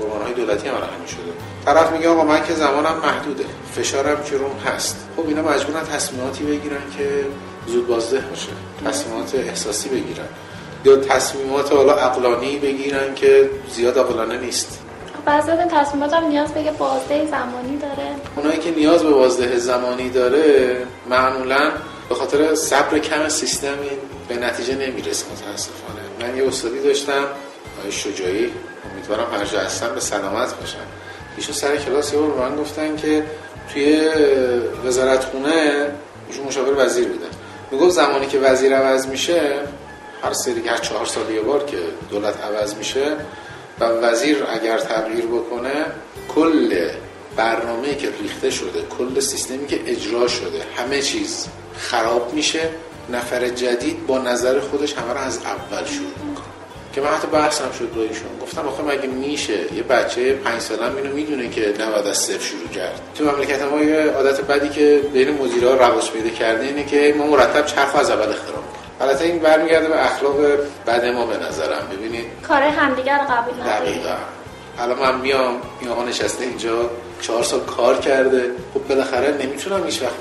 قربان 0.00 0.22
های 0.22 0.34
دولتی 0.34 0.68
هم 0.68 0.74
همین 0.74 1.06
شده. 1.06 1.32
طرف 1.64 1.92
میگه 1.92 2.08
آقا 2.08 2.24
من 2.24 2.44
که 2.44 2.54
زمانم 2.54 2.96
محدوده 3.04 3.44
فشارم 3.74 4.22
که 4.24 4.36
روم 4.36 4.56
هست. 4.66 5.08
خب 5.16 5.28
اینا 5.28 5.42
مجبورن 5.42 5.84
تصمیماتی 5.84 6.44
بگیرن 6.44 6.82
که 6.98 7.26
زود 7.66 7.86
بازده 7.86 8.20
باشه. 8.20 8.48
تصمیمات 8.86 9.34
احساسی 9.34 9.88
بگیرن. 9.88 10.28
یا 10.84 10.96
تصمیمات 10.96 11.72
حالا 11.72 11.92
عقلانی 11.92 12.56
بگیرن 12.56 13.14
که 13.14 13.50
زیاد 13.70 13.98
عقلانه 13.98 14.38
نیست. 14.38 14.82
بعضی 15.24 15.50
از 15.50 15.58
تصمیمات 15.70 16.12
هم 16.12 16.24
نیاز 16.24 16.54
به 16.54 16.70
بازده 16.78 17.26
زمانی 17.26 17.76
اونایی 18.36 18.58
که 18.58 18.70
نیاز 18.70 19.02
به 19.02 19.10
بازده 19.10 19.58
زمانی 19.58 20.10
داره 20.10 20.76
معمولا 21.10 21.72
به 22.08 22.14
خاطر 22.14 22.54
صبر 22.54 22.98
کم 22.98 23.28
سیستم 23.28 23.76
به 24.28 24.36
نتیجه 24.36 24.74
نمی‌رسه 24.74 25.26
متاسفانه. 25.32 26.00
من 26.20 26.36
یه 26.36 26.48
استادی 26.48 26.80
داشتم 26.80 27.24
آقای 27.78 27.92
شجاعی 27.92 28.50
امیدوارم 28.92 29.34
هر 29.34 29.44
جا 29.44 29.60
هستن 29.60 29.94
به 29.94 30.00
سلامت 30.00 30.54
باشن. 30.60 30.78
ایشون 31.36 31.54
سر 31.54 31.76
کلاس 31.76 32.12
یه 32.12 32.18
من 32.18 32.56
گفتن 32.56 32.96
که 32.96 33.24
توی 33.72 34.08
وزارت 34.84 35.24
خونه 35.24 35.86
ایشون 36.28 36.46
مشاور 36.46 36.84
وزیر 36.84 37.08
بودن 37.08 37.28
می‌گفت 37.70 37.94
زمانی 37.94 38.26
که 38.26 38.38
وزیر 38.38 38.76
عوض 38.76 39.06
میشه 39.06 39.40
هر 40.22 40.32
سری 40.32 40.68
هر 40.68 40.78
چهار 40.78 41.06
سال 41.06 41.30
یه 41.30 41.40
بار 41.40 41.64
که 41.64 41.76
دولت 42.10 42.34
عوض 42.40 42.74
میشه 42.74 43.16
و 43.80 43.84
وزیر 43.84 44.44
اگر 44.48 44.78
تغییر 44.78 45.26
بکنه 45.26 45.86
کل 46.34 46.88
برنامه 47.38 47.94
که 47.94 48.08
ریخته 48.22 48.50
شده 48.50 48.82
کل 48.98 49.20
سیستمی 49.20 49.66
که 49.66 49.80
اجرا 49.86 50.28
شده 50.28 50.62
همه 50.76 51.02
چیز 51.02 51.46
خراب 51.76 52.34
میشه 52.34 52.68
نفر 53.12 53.48
جدید 53.48 54.06
با 54.06 54.18
نظر 54.18 54.60
خودش 54.60 54.94
همه 54.94 55.12
رو 55.12 55.18
از 55.18 55.38
اول 55.38 55.86
شروع 55.86 56.28
می‌کنه. 56.28 56.44
که 56.92 57.00
من 57.00 57.08
حتی 57.08 57.28
بحثم 57.28 57.72
شد 57.78 57.92
با 57.94 58.02
ایشون. 58.02 58.38
گفتم 58.42 58.68
آخه 58.68 58.82
مگه 58.82 59.06
میشه؟ 59.06 59.74
یه 59.74 59.82
بچه 59.82 60.32
پنج 60.32 60.60
ساله 60.60 60.96
اینو 60.96 61.14
می‌دونه 61.14 61.48
که 61.48 61.74
نباید 61.80 62.06
از 62.06 62.18
صفر 62.18 62.44
شروع 62.44 62.68
کرد. 62.68 63.00
تو 63.14 63.24
مملکت 63.24 63.62
ما 63.62 63.80
یه 63.80 64.10
عادت 64.10 64.40
بدی 64.40 64.68
که 64.68 65.00
بین 65.12 65.30
مدیرا 65.30 65.74
رواج 65.74 66.10
پیدا 66.10 66.28
کرده 66.28 66.64
اینه 66.64 66.84
که 66.84 67.14
ما 67.18 67.26
مرتب 67.26 67.66
چرخ 67.66 67.96
از 67.96 68.10
اول 68.10 68.28
اختراع 68.32 68.62
البته 69.00 69.24
این 69.24 69.38
برمیگرده 69.38 69.88
به 69.88 70.04
اخلاق 70.06 70.36
بد 70.86 71.04
ما 71.04 71.26
به 71.26 71.36
نظرم. 71.36 71.88
ببینید. 71.92 72.26
کار 72.48 72.62
همدیگر 72.62 73.18
قبول 73.18 73.54
نداریم. 73.60 73.92
دقیقا 73.92 74.16
الان 74.78 74.98
من 74.98 75.20
میام 75.20 75.60
آقا 75.90 76.04
نشسته 76.04 76.44
اینجا. 76.44 76.90
چهار 77.20 77.42
سال 77.42 77.60
کار 77.60 77.98
کرده. 77.98 78.50
خب 78.74 78.88
بالاخره 78.88 79.36
نمی‌تونم 79.42 79.84
هیچ 79.84 80.02
وقت 80.02 80.14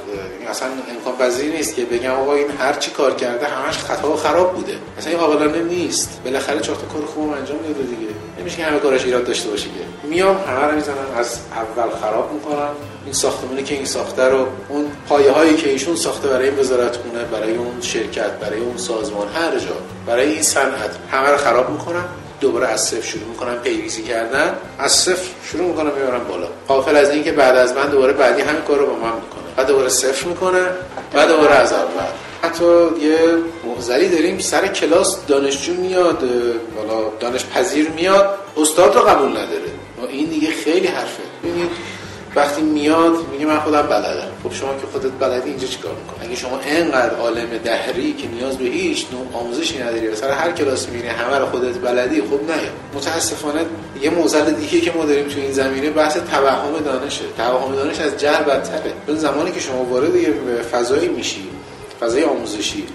اصلا 0.50 0.68
امکان 0.68 1.28
پذیر 1.28 1.54
نیست 1.54 1.76
که 1.76 1.86
بگم 1.86 2.12
آقا 2.12 2.34
این 2.34 2.52
هر 2.60 2.74
چی 2.74 2.92
کار 2.92 3.16
کرده 3.16 3.46
همش 3.46 3.78
خطا 3.78 4.12
و 4.12 4.16
خراب 4.16 4.54
بوده. 4.54 4.74
مثلا 4.98 5.12
این 5.12 5.20
عاقلانه 5.20 5.64
نیست. 5.64 6.22
بالاخره 6.26 6.60
چهار 6.60 6.78
تا 6.78 6.86
کار 6.94 7.06
خوب 7.06 7.34
انجام 7.34 7.58
داده 7.58 7.84
دیگه. 7.84 8.12
نمیشه 8.40 8.58
که 8.58 8.64
همه 8.64 8.80
کارش 8.80 9.06
ایراد 9.06 9.26
داشته 9.26 9.50
باشه 9.50 9.66
که. 9.66 10.08
میام 10.08 10.38
همه 10.48 10.66
رو 10.66 10.76
می‌زنم 10.76 10.96
از 11.18 11.40
اول 11.56 11.90
خراب 12.02 12.34
می‌کنم. 12.34 12.70
این 13.06 13.14
ساختمانی 13.14 13.64
که 13.64 13.76
این 13.76 13.86
ساخته 13.86 14.24
رو 14.24 14.48
اون 14.70 14.86
پایه 15.10 15.32
هایی 15.32 15.56
که 15.56 15.70
ایشون 15.70 15.96
ساخته 15.96 16.28
برای 16.28 16.50
این 16.50 16.60
وزارت 16.60 16.98
برای 17.32 17.56
اون 17.56 17.82
شرکت 17.82 18.32
برای 18.32 18.60
اون 18.60 18.78
سازمان 18.78 19.28
هر 19.28 19.60
جا 19.60 19.76
برای 20.08 20.32
این 20.32 20.42
صنعت 20.42 20.92
همه 21.12 21.30
رو 21.30 21.38
خراب 21.38 21.70
می‌کنم. 21.70 22.06
دوباره 22.40 22.68
از 22.68 22.86
صفر 22.86 23.02
شروع 23.02 23.24
می‌کنم 23.30 23.56
پیریزی 23.56 24.04
کردن. 24.04 24.56
از 24.80 24.92
صفر 24.92 25.28
شروع 25.52 25.68
می‌کنم 25.68 25.92
می‌برم 25.92 26.24
بالا. 26.24 26.48
قافل 26.68 26.96
از 26.96 27.10
اینکه 27.10 27.32
بعد 27.32 27.56
از 27.56 27.74
من 27.74 27.90
دوباره 27.90 28.14
بعدی 28.14 28.42
همین 28.42 28.62
کار 28.62 28.78
رو 28.78 28.86
با 28.86 28.94
من 28.94 29.16
می‌کنه. 29.16 29.44
بعد 29.56 29.68
دوباره 29.68 29.90
صفر 29.90 30.28
می‌کنه 30.28 30.62
بعد 31.14 31.30
دوباره 31.30 31.56
از 31.56 31.74
اول. 31.74 32.12
حتی 32.42 32.66
یه 33.02 33.18
محضری 33.66 34.10
داریم 34.10 34.40
سر 34.40 34.68
کلاس 34.68 35.26
دانشجو 35.26 35.74
میاد 35.74 36.20
بالا 36.76 37.10
دانش 37.20 37.46
پذیر 37.46 37.90
میاد 37.90 38.38
استاد 38.58 38.96
رو 38.96 39.02
قبول 39.02 39.32
نداره. 39.32 39.72
این 40.10 40.26
دیگه 40.26 40.52
خیلی 40.52 40.88
حرفه. 40.88 41.24
ببینید 41.44 41.70
وقتی 42.38 42.62
میاد 42.62 43.14
میگه 43.32 43.46
من 43.46 43.60
خودم 43.60 43.82
بلدم. 43.82 44.32
خب 44.44 44.54
شما 44.54 44.70
که 44.70 44.88
خودت 44.92 45.12
بلدی 45.20 45.50
اینجا 45.50 45.68
چیکار 45.68 45.92
می‌کنی؟ 45.92 46.28
اگه 46.28 46.36
شما 46.36 46.60
انقدر 46.66 47.16
عالم 47.16 47.48
دهری 47.64 48.14
که 48.14 48.28
نیاز 48.28 48.58
به 48.58 48.66
هیچ 48.66 49.06
نوع 49.12 49.42
آموزشی 49.42 49.80
نداری 49.84 50.16
سر 50.16 50.32
هر 50.32 50.52
کلاس 50.52 50.90
می‌بینی 50.90 51.08
همه 51.08 51.38
رو 51.38 51.46
خودت 51.46 51.78
بلدی 51.78 52.22
خب 52.22 52.52
نه. 52.52 52.60
متاسفانه 52.94 53.66
یه 54.02 54.10
موزل 54.10 54.52
دیگه 54.52 54.80
که 54.80 54.92
ما 54.98 55.06
داریم 55.06 55.28
تو 55.28 55.40
این 55.40 55.52
زمینه 55.52 55.90
بحث 55.90 56.18
توهم 56.18 56.80
دانشه. 56.86 57.24
توهم 57.38 57.76
دانش 57.76 58.00
از 58.00 58.18
جهل 58.18 58.44
بدتره. 58.44 58.94
اون 59.08 59.18
زمانی 59.18 59.52
که 59.52 59.60
شما 59.60 59.84
وارد 59.84 60.16
یه 60.16 60.34
فضایی 60.72 61.08
میشی 61.08 61.48
فضای 62.00 62.24
آموزشی 62.24 62.86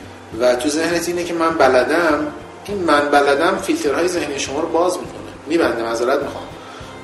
و 0.41 0.55
تو 0.55 0.69
ذهنت 0.69 1.09
اینه 1.09 1.25
که 1.25 1.35
من 1.35 1.51
بلدم 1.51 2.27
این 2.65 2.79
من 2.79 3.09
بلدم 3.09 3.59
فیلترهای 3.63 4.09
ذهنی 4.09 4.39
شما 4.39 4.61
رو 4.61 4.69
باز 4.69 4.99
می‌کنه. 4.99 5.33
میبنده 5.47 5.83
معذرت 5.83 6.23
می‌خوام. 6.23 6.45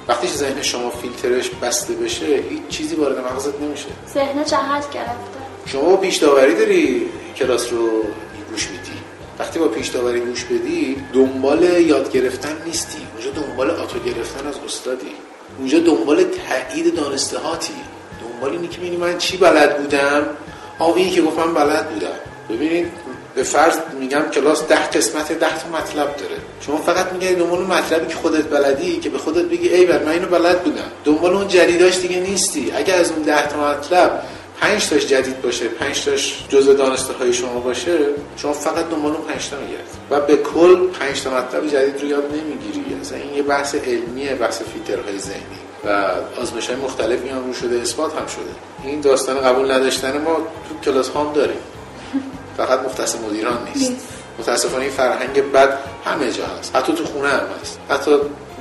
وقتی 0.08 0.28
ذهن 0.28 0.62
شما 0.62 0.90
فیلترش 0.90 1.50
بسته 1.50 1.94
بشه 1.94 2.26
هیچ 2.26 2.68
چیزی 2.68 2.94
وارد 2.94 3.18
مغزت 3.18 3.60
نمیشه. 3.60 3.86
ذهن 4.14 4.44
جهت 4.44 4.90
گرفته. 4.90 5.38
شما 5.66 5.96
پیش 5.96 6.16
داوری 6.16 6.54
داری 6.54 7.08
کلاس 7.36 7.72
رو 7.72 8.02
گوش 8.50 8.68
میدی. 8.70 8.98
وقتی 9.38 9.58
با 9.58 9.68
پیش 9.68 9.88
داوری 9.88 10.20
گوش 10.20 10.44
بدی 10.44 10.96
دنبال 11.12 11.62
یاد 11.62 12.12
گرفتن 12.12 12.56
نیستی. 12.66 12.98
اونجا 13.14 13.40
دنبال 13.40 13.70
آتو 13.70 13.98
گرفتن 13.98 14.46
از 14.46 14.54
استادی. 14.66 15.12
اونجا 15.58 15.78
دنبال 15.78 16.24
تایید 16.24 16.94
دانستهاتی 16.94 17.74
دنبال 18.20 18.52
اینی 18.52 18.68
که 18.68 18.80
من 19.00 19.18
چی 19.18 19.36
بلد 19.36 19.78
بودم؟ 19.78 20.26
آقایی 20.78 21.10
که 21.10 21.22
گفتم 21.22 21.54
بلد 21.54 21.90
بودم. 21.90 22.18
ببینید 22.50 22.86
به 23.34 23.42
فرض 23.42 23.78
میگم 24.00 24.22
کلاس 24.34 24.64
ده 24.68 24.86
قسمت 24.86 25.32
ده 25.32 25.58
تا 25.58 25.78
مطلب 25.78 26.16
داره. 26.16 26.36
شما 26.60 26.76
فقط 26.76 27.12
میگه 27.12 27.32
دنبال 27.32 27.62
مطلبی 27.62 28.06
که 28.06 28.14
خودت 28.14 28.44
بلدی 28.44 28.96
که 28.96 29.10
به 29.10 29.18
خودت 29.18 29.44
بگی 29.44 29.68
ای 29.68 29.86
بر 29.86 30.02
من 30.02 30.12
اینو 30.12 30.26
بلد 30.26 30.62
بودم. 30.62 30.90
دنبال 31.04 31.32
اون 31.32 31.48
جدیداش 31.48 31.98
دیگه 31.98 32.20
نیستی. 32.20 32.72
اگر 32.76 32.98
از 32.98 33.10
اون 33.10 33.22
ده 33.22 33.46
تا 33.48 33.70
مطلب 33.70 34.22
پنج 34.60 34.88
تاش 34.88 35.06
جدید 35.06 35.42
باشه 35.42 35.68
پنج 35.68 36.04
تاش 36.04 36.44
جزء 36.48 36.72
دانسته 36.72 37.12
های 37.12 37.32
شما 37.32 37.60
باشه 37.60 37.98
شما 38.36 38.52
فقط 38.52 38.88
دنبال 38.88 39.12
اون 39.12 39.24
پنج 39.24 39.48
تا 39.48 39.56
میگردید 39.56 39.98
و 40.10 40.20
به 40.20 40.36
کل 40.36 40.86
پنج 40.86 41.22
تا 41.22 41.30
مطلب 41.30 41.66
جدید 41.66 42.00
رو 42.00 42.08
یاد 42.08 42.24
نمی‌گیری. 42.24 42.96
مثلا 43.00 43.18
این 43.18 43.34
یه 43.34 43.42
بحث 43.42 43.74
علمیه 43.74 44.34
بحث 44.34 44.62
فیلترهای 44.62 45.18
ذهنی. 45.18 45.58
و 45.84 46.10
آزمایش 46.40 46.66
های 46.66 46.76
مختلفی 46.76 47.28
هم 47.28 47.46
رو 47.46 47.54
شده 47.54 47.80
اثبات 47.80 48.12
هم 48.12 48.26
شده. 48.26 48.90
این 48.90 49.00
داستان 49.00 49.40
قبول 49.40 49.70
نداشتن 49.70 50.18
ما 50.18 50.36
تو 50.36 50.90
کلاس 50.90 51.10
هم 51.10 51.32
داریم. 51.32 51.58
فقط 52.58 52.80
مختص 52.80 53.16
مدیران 53.16 53.68
نیست. 53.74 53.92
متاسفانه 54.38 54.82
این 54.82 54.92
فرهنگ 54.92 55.52
بد 55.52 55.78
همه 56.04 56.32
جا 56.32 56.44
هست. 56.46 56.76
حتی 56.76 56.92
تو 56.92 57.04
خونه 57.04 57.28
هم 57.28 57.40
هست. 57.60 57.78
حتی 57.90 58.16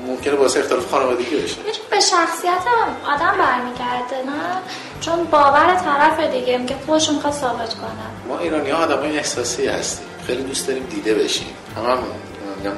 ممکنه 0.08 0.36
واسه 0.36 0.60
اختلاف 0.60 0.92
خانوادگی 0.92 1.36
بشه. 1.36 1.56
به 1.92 2.00
شخصیت 2.00 2.64
آدم 3.08 3.38
برمیگرده 3.38 4.16
نه؟ 4.26 4.62
چون 5.02 5.24
باور 5.24 5.76
طرف 5.76 6.20
دیگه 6.20 6.58
میگه 6.58 6.76
خودش 6.86 7.10
می‌خواد 7.10 7.34
ثابت 7.34 7.74
کنه 7.74 8.28
ما 8.28 8.40
ایرانی 8.40 8.70
ها 8.70 8.84
آدم 8.84 9.02
احساسی 9.02 9.68
هستیم. 9.68 10.08
خیلی 10.28 10.44
دوست 10.44 10.68
داریم 10.68 10.84
دیده 10.84 11.14
بشیم. 11.14 11.48
هممون 11.76 11.98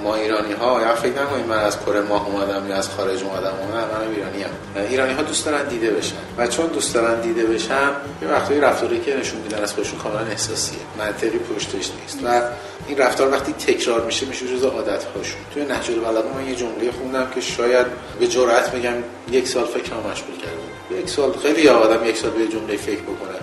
ما 0.03 0.15
ایرانی 0.15 0.53
ها 0.53 0.81
یا 0.81 0.95
فکر 0.95 1.21
نکنید 1.23 1.47
من 1.47 1.57
از 1.59 1.79
کره 1.79 2.01
ماه 2.01 2.27
اومدم 2.27 2.69
یا 2.69 2.75
از 2.75 2.89
خارج 2.89 3.23
اومدم؟ 3.23 3.53
نه 3.73 3.81
من 3.81 4.15
ایرانی 4.15 4.43
هم. 4.43 4.49
ایرانی 4.89 5.13
ها 5.13 5.21
دوست 5.21 5.45
دارن 5.45 5.67
دیده 5.67 5.91
بشن. 5.91 6.15
و 6.37 6.47
چون 6.47 6.67
دوست 6.67 6.93
دارن 6.93 7.21
دیده 7.21 7.45
بشن 7.45 7.91
یه 8.21 8.27
وقتی 8.27 8.59
رفتاری 8.59 8.99
که 8.99 9.17
نشون 9.17 9.39
میدن 9.39 9.63
از 9.63 9.73
خودشون 9.73 9.99
کاملا 9.99 10.19
احساسیه. 10.19 10.79
منطقی 10.97 11.39
پشتش 11.39 11.73
نیست. 11.73 12.19
و 12.23 12.41
این 12.87 12.97
رفتار 12.97 13.31
وقتی 13.31 13.53
تکرار 13.53 14.05
میشه 14.05 14.25
میشه 14.25 14.47
جزء 14.47 14.69
عادت 14.69 15.03
هاشون 15.03 15.41
توی 15.53 15.65
نهج 15.65 15.91
البلاغه 15.91 16.27
من 16.35 16.49
یه 16.49 16.55
جمله 16.55 16.91
خوندم 16.91 17.27
که 17.35 17.41
شاید 17.41 17.87
به 18.19 18.27
جرئت 18.27 18.71
بگم 18.71 18.93
یک 19.31 19.47
سال 19.47 19.65
فکر 19.65 19.93
مشغول 20.11 20.35
کرده 20.37 21.01
یک 21.01 21.09
سال 21.09 21.31
خیلی 21.31 21.67
آدم 21.67 22.05
یک 22.05 22.17
سال 22.17 22.31
به 22.31 22.47
جمله 22.47 22.77
فکر 22.77 23.01
بکنه. 23.01 23.39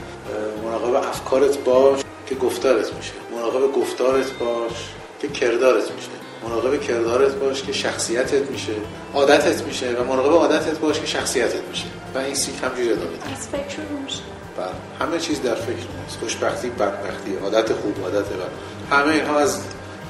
مراقب 0.64 0.94
افکارت 0.94 1.58
باش 1.58 2.00
که 2.26 2.34
گفتارت 2.34 2.94
میشه. 2.94 3.12
مراقب 3.36 3.72
گفتارت 3.72 4.32
باش 4.32 4.72
که 5.20 5.28
کردارت 5.28 5.90
میشه. 5.92 6.08
مراقب 6.48 6.80
کردارت 6.80 7.34
باش 7.34 7.62
که 7.62 7.72
شخصیتت 7.72 8.50
میشه 8.50 8.72
عادتت 9.14 9.62
میشه 9.62 9.90
و 9.90 10.04
مراقب 10.04 10.32
عادتت 10.32 10.78
باش 10.78 11.00
که 11.00 11.06
شخصیتت 11.06 11.68
میشه. 11.70 11.84
و 12.14 12.18
این 12.18 12.34
سیک 12.34 12.54
همجوری 12.62 12.92
ادامه 12.92 13.10
میده 13.10 13.32
از 13.32 13.48
فکر 13.48 13.80
میشه. 14.04 14.22
بله. 14.56 14.66
همه 15.00 15.18
چیز 15.18 15.42
در 15.42 15.54
فکر 15.54 15.86
نیست 16.02 16.18
خوشبختی 16.20 16.70
بدبختی 16.70 17.34
عادت 17.44 17.72
خوب 17.72 18.02
عادت 18.02 18.26
و 18.26 18.94
همه 18.94 19.12
اینها 19.12 19.38
از 19.38 19.60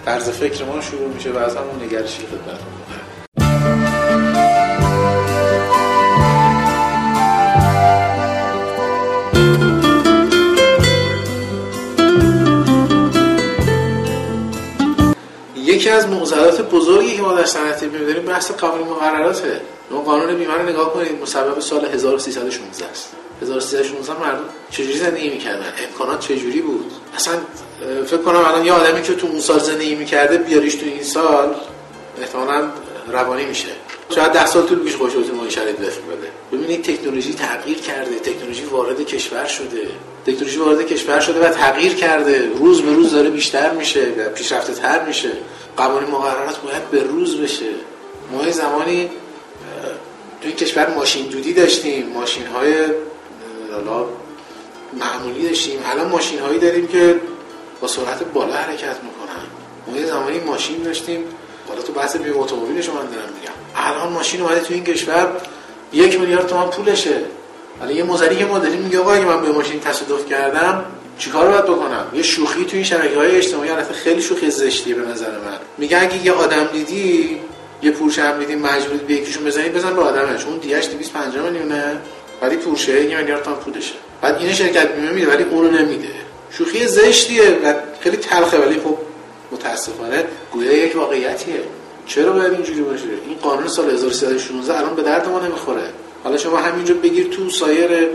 طرز 0.04 0.30
فکر 0.30 0.64
ما 0.64 0.80
شروع 0.80 1.08
میشه 1.08 1.32
و 1.32 1.36
از 1.36 1.56
همون 1.56 1.82
نگرشی 1.84 2.22
خدمتتون 2.26 2.72
یکی 15.86 15.94
از 15.94 16.08
معضلات 16.08 16.60
بزرگی 16.60 17.16
که 17.16 17.22
ما 17.22 17.32
در 17.32 17.44
صنعت 17.44 17.84
بیمه 17.84 18.04
داریم 18.04 18.22
بحث 18.22 18.50
قانون 18.50 18.88
مقرراته. 18.88 19.60
اون 19.90 20.04
قانون 20.04 20.36
بیمه 20.36 20.54
رو 20.54 20.62
نگاه 20.62 20.92
کنید 20.92 21.22
مسبب 21.22 21.60
سال 21.60 21.84
1316 21.84 22.86
است. 22.90 23.12
1316 23.42 24.20
مردم 24.20 24.44
چجوری 24.70 24.98
زندگی 24.98 25.30
می‌کردن؟ 25.30 25.72
امکانات 25.88 26.20
چجوری 26.20 26.60
بود؟ 26.60 26.92
اصلا 27.16 27.34
فکر 28.06 28.16
کنم 28.16 28.36
الان 28.36 28.66
یه 28.66 28.72
آدمی 28.72 29.02
که 29.02 29.14
تو 29.14 29.26
اون 29.26 29.40
سال 29.40 29.58
زندگی 29.58 29.94
می‌کرده 29.94 30.38
بیاریش 30.38 30.74
تو 30.74 30.86
این 30.86 31.02
سال 31.02 31.54
احتمالاً 32.20 32.68
روانی 33.12 33.44
میشه. 33.44 33.68
شاید 34.14 34.32
ده 34.32 34.46
سال 34.46 34.66
طول 34.66 34.78
پیش 34.78 34.96
خوش 34.96 35.12
این 35.14 35.50
شرایط 35.50 35.76
بده. 35.76 35.92
ببینید 36.52 36.82
تکنولوژی 36.82 37.34
تغییر 37.34 37.78
کرده 37.78 38.18
تکنولوژی 38.18 38.64
وارد 38.64 39.00
کشور 39.00 39.46
شده. 39.46 39.88
تکنولوژی 40.26 40.58
وارد 40.58 40.86
کشور 40.86 41.20
شده 41.20 41.40
و 41.40 41.52
تغییر 41.52 41.94
کرده. 41.94 42.50
روز 42.58 42.82
به 42.82 42.92
روز 42.92 43.12
داره 43.12 43.30
بیشتر 43.30 43.70
میشه 43.70 44.12
و 44.18 44.28
پیشرفته 44.28 44.72
تر 44.72 45.04
میشه. 45.04 45.32
قوانین 45.76 46.10
مقررات 46.10 46.60
باید 46.60 46.90
به 46.90 47.02
روز 47.02 47.40
بشه. 47.40 47.70
ما 48.32 48.50
زمانی 48.50 49.10
توی 50.42 50.52
کشور 50.52 50.94
ماشین 50.94 51.26
دودی 51.26 51.52
داشتیم. 51.52 52.06
ماشین 52.06 52.46
های 52.46 52.74
معمولی 54.92 55.48
داشتیم. 55.48 55.78
الان 55.86 56.08
ماشین 56.08 56.38
هایی 56.38 56.58
داریم 56.58 56.86
که 56.86 57.20
با 57.80 57.88
سرعت 57.88 58.24
بالا 58.24 58.54
حرکت 58.54 58.96
می‌کنن. 59.02 59.46
ما 59.86 60.06
زمانی 60.06 60.40
ماشین 60.40 60.82
داشتیم. 60.82 61.24
حالا 61.68 61.82
تو 61.82 61.92
بحث 61.92 62.16
بیمه 62.16 62.36
اتومبیلش 62.36 62.88
من 62.88 62.94
دارم 62.94 63.28
الان 63.76 64.12
ماشین 64.12 64.40
اومده 64.40 64.60
تو 64.60 64.74
این 64.74 64.84
کشور 64.84 65.28
یک 65.92 66.20
میلیارد 66.20 66.46
تومان 66.46 66.70
پولشه. 66.70 67.20
حالا 67.80 67.92
یه 67.92 68.04
مزری 68.04 68.36
که 68.36 68.44
ما 68.44 68.58
داریم 68.58 68.80
میگه 68.80 68.98
آقا 68.98 69.12
اگه 69.12 69.24
من 69.24 69.42
به 69.42 69.52
ماشین 69.52 69.80
تصادف 69.80 70.26
کردم 70.26 70.84
چیکار 71.18 71.48
باید 71.48 71.64
بکنم؟ 71.64 72.06
یه 72.14 72.22
شوخی 72.22 72.64
تو 72.64 72.76
این 72.76 72.84
شبکه 72.84 73.16
های 73.16 73.36
اجتماعی 73.36 73.70
البته 73.70 73.94
خیلی 73.94 74.22
شوخی 74.22 74.50
زشتیه 74.50 74.94
به 74.94 75.08
نظر 75.08 75.30
من. 75.30 75.58
میگه 75.78 76.02
اگه 76.02 76.26
یه 76.26 76.32
آدم 76.32 76.68
دیدی 76.72 77.40
یه 77.82 77.90
پورشه 77.90 78.22
هم 78.22 78.38
دیدی 78.38 78.54
مجبور 78.54 78.96
به 78.96 79.14
یکیشون 79.14 79.44
بزنی 79.44 79.68
بزن 79.68 79.96
به 79.96 80.02
آدمش. 80.02 80.44
اون 80.44 80.58
دیگه‌اش 80.58 80.88
250 80.88 81.50
میلیونه. 81.50 82.00
ولی 82.42 82.56
پورشه 82.56 83.04
یه 83.04 83.16
میلیارد 83.16 83.42
تومان 83.42 83.58
پولشه. 83.58 83.94
بعد 84.22 84.36
این 84.36 84.52
شرکت 84.52 84.92
بیمه 84.92 85.10
میده 85.10 85.30
ولی 85.30 85.44
اونو 85.44 85.70
نمیده. 85.70 86.08
شوخی 86.50 86.86
زشتیه 86.86 87.58
و 87.64 87.74
خیلی 88.00 88.16
تلخه 88.16 88.58
ولی 88.58 88.80
خب 88.80 88.98
متاسفانه 89.52 90.24
گویا 90.52 90.72
یک 90.72 90.96
واقعیتیه. 90.96 91.60
چرا 92.06 92.32
باید 92.32 92.52
اینجوری 92.52 92.82
باشه؟ 92.82 93.04
این 93.26 93.38
قانون 93.38 93.68
سال 93.68 93.90
1316 93.90 94.78
الان 94.78 94.94
به 94.94 95.02
درد 95.02 95.28
ما 95.28 95.40
نمی‌خوره. 95.40 95.92
حالا 96.24 96.36
شما 96.36 96.56
همینجا 96.56 96.94
بگیر 96.94 97.28
تو 97.28 97.50
سایر 97.50 98.08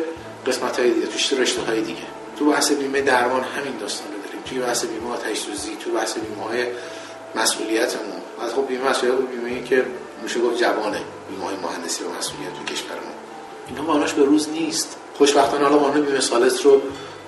قسمت 0.48 0.80
های 0.80 0.92
دیگه 0.92 1.08
تو 1.08 1.42
رشته 1.42 1.62
های 1.62 1.82
دیگه. 1.82 2.02
تو 2.40 2.46
بحث 2.46 2.72
بیمه 2.72 3.02
درمان 3.02 3.44
همین 3.44 3.78
داستان 3.80 4.08
رو 4.08 4.20
داریم. 4.26 4.42
توی 4.46 4.60
بحث 4.60 4.86
بیمه 4.86 5.14
آتش 5.14 5.42
توی 5.84 5.94
بحث 5.94 6.14
بیمه 6.14 6.44
های 6.50 6.66
مسئولیتمون. 7.36 8.22
از 8.44 8.54
خب 8.54 8.68
بیمه 8.68 8.90
مسئولیت 8.90 9.18
بیمه 9.18 9.64
که 9.64 9.86
میشه 10.24 10.40
گفت 10.40 10.58
جوانه. 10.58 11.02
بیمه 11.30 11.46
های 11.46 11.56
مهندسی 11.56 12.04
و 12.04 12.08
مسئولیت 12.20 12.54
تو 12.54 12.74
کشورمون. 12.74 13.14
اینا 13.68 13.82
ماناش 13.82 14.14
به 14.14 14.26
روز 14.26 14.50
نیست. 14.50 14.96
خوشبختانه 15.18 15.64
حالا 15.64 15.78
قانون 15.78 16.06
بیمه 16.06 16.20
سالس 16.20 16.66
رو 16.66 16.82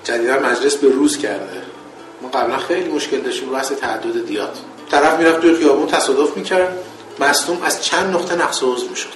جدیدا 0.04 0.38
مجلس 0.38 0.76
به 0.76 0.88
روز 0.88 1.18
کرده. 1.18 1.62
ما 2.22 2.28
قبلا 2.28 2.58
خیلی 2.58 2.88
مشکل 2.88 3.20
داشتیم. 3.20 3.50
بحث 3.50 3.72
تعدد 3.72 4.26
دیات. 4.26 4.58
طرف 4.90 5.18
می‌رفت 5.18 5.40
توی 5.40 5.56
خیابون 5.56 5.86
تصادف 5.86 6.36
می‌کرد. 6.36 6.78
مصدوم 7.20 7.62
از 7.62 7.84
چند 7.84 8.14
نقطه 8.14 8.34
نقص 8.34 8.62
عضو 8.62 8.88
می‌شد. 8.88 9.08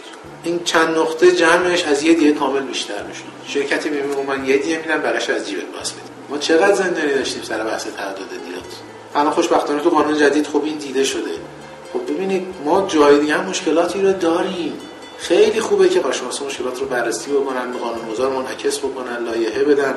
این 0.45 0.61
چند 0.65 0.99
نقطه 0.99 1.33
جمعش 1.33 1.85
از 1.85 2.03
یه 2.03 2.15
دیه 2.15 2.33
کامل 2.33 2.61
بیشتر 2.61 3.03
می‌شد. 3.03 3.23
شرکت 3.47 3.87
بیمه 3.87 4.23
من 4.23 4.47
یه 4.47 4.57
دیه 4.57 4.79
میدن 4.79 5.03
بقیش 5.03 5.31
از 5.31 5.49
جیبت 5.49 5.65
باز 5.65 5.93
بدیم. 5.93 6.03
ما 6.31 6.39
چقدر 6.39 6.75
زندانی 6.75 7.15
داشتیم 7.15 7.43
سر 7.43 7.65
بحث 7.65 7.85
تعدد 7.85 8.17
دیات؟ 8.17 8.65
الان 9.15 9.33
خوشبختانه 9.33 9.83
تو 9.83 9.91
قانون 9.91 10.19
جدید 10.19 10.47
خب 10.47 10.63
این 10.65 10.77
دیده 10.77 11.05
شده. 11.05 11.31
خب 11.93 12.13
ببینید 12.13 12.47
ما 12.65 12.87
جای 12.89 13.19
دیگه 13.19 13.35
هم 13.35 13.45
مشکلاتی 13.45 14.03
رو 14.03 14.13
داریم. 14.13 14.73
خیلی 15.19 15.61
خوبه 15.61 15.89
که 15.89 16.01
کارشناسا 16.01 16.45
مشکلات 16.45 16.81
رو 16.81 16.87
بررسی 16.87 17.31
بکنن 17.31 17.73
به 17.73 17.79
قانونگذار 17.79 18.31
منعکس 18.31 18.79
بکنن 18.79 19.25
لایحه 19.25 19.65
بدن. 19.65 19.95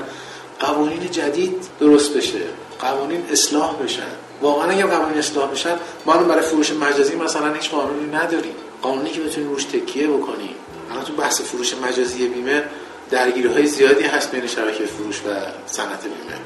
قوانین 0.60 1.12
جدید 1.12 1.56
درست 1.80 2.14
بشه. 2.14 2.40
قوانین 2.80 3.24
اصلاح 3.32 3.76
بشن. 3.84 4.12
واقعا 4.42 4.72
اگر 4.72 4.86
قوانین 4.86 5.18
اصلاح 5.18 5.52
بشن 5.52 5.76
ما 6.06 6.18
برای 6.18 6.42
فروش 6.42 6.72
مجازی 6.74 7.16
مثلا 7.16 7.54
هیچ 7.54 7.70
قانونی 7.70 8.16
نداریم. 8.16 8.54
قانونی 8.82 9.10
که 9.10 9.22
بتونیم 9.22 9.50
روش 9.50 9.64
تکیه 9.64 10.08
بکنیم. 10.08 10.56
الان 10.92 11.04
تو 11.04 11.14
بحث 11.14 11.42
فروش 11.42 11.74
مجازی 11.84 12.28
بیمه 12.28 12.64
درگیری 13.12 13.48
های 13.48 13.66
زیادی 13.66 14.04
هست 14.04 14.32
بین 14.32 14.48
شبکه 14.48 14.86
فروش 14.86 15.20
و 15.20 15.30
صنعت 15.66 16.04
بیمه. 16.04 16.40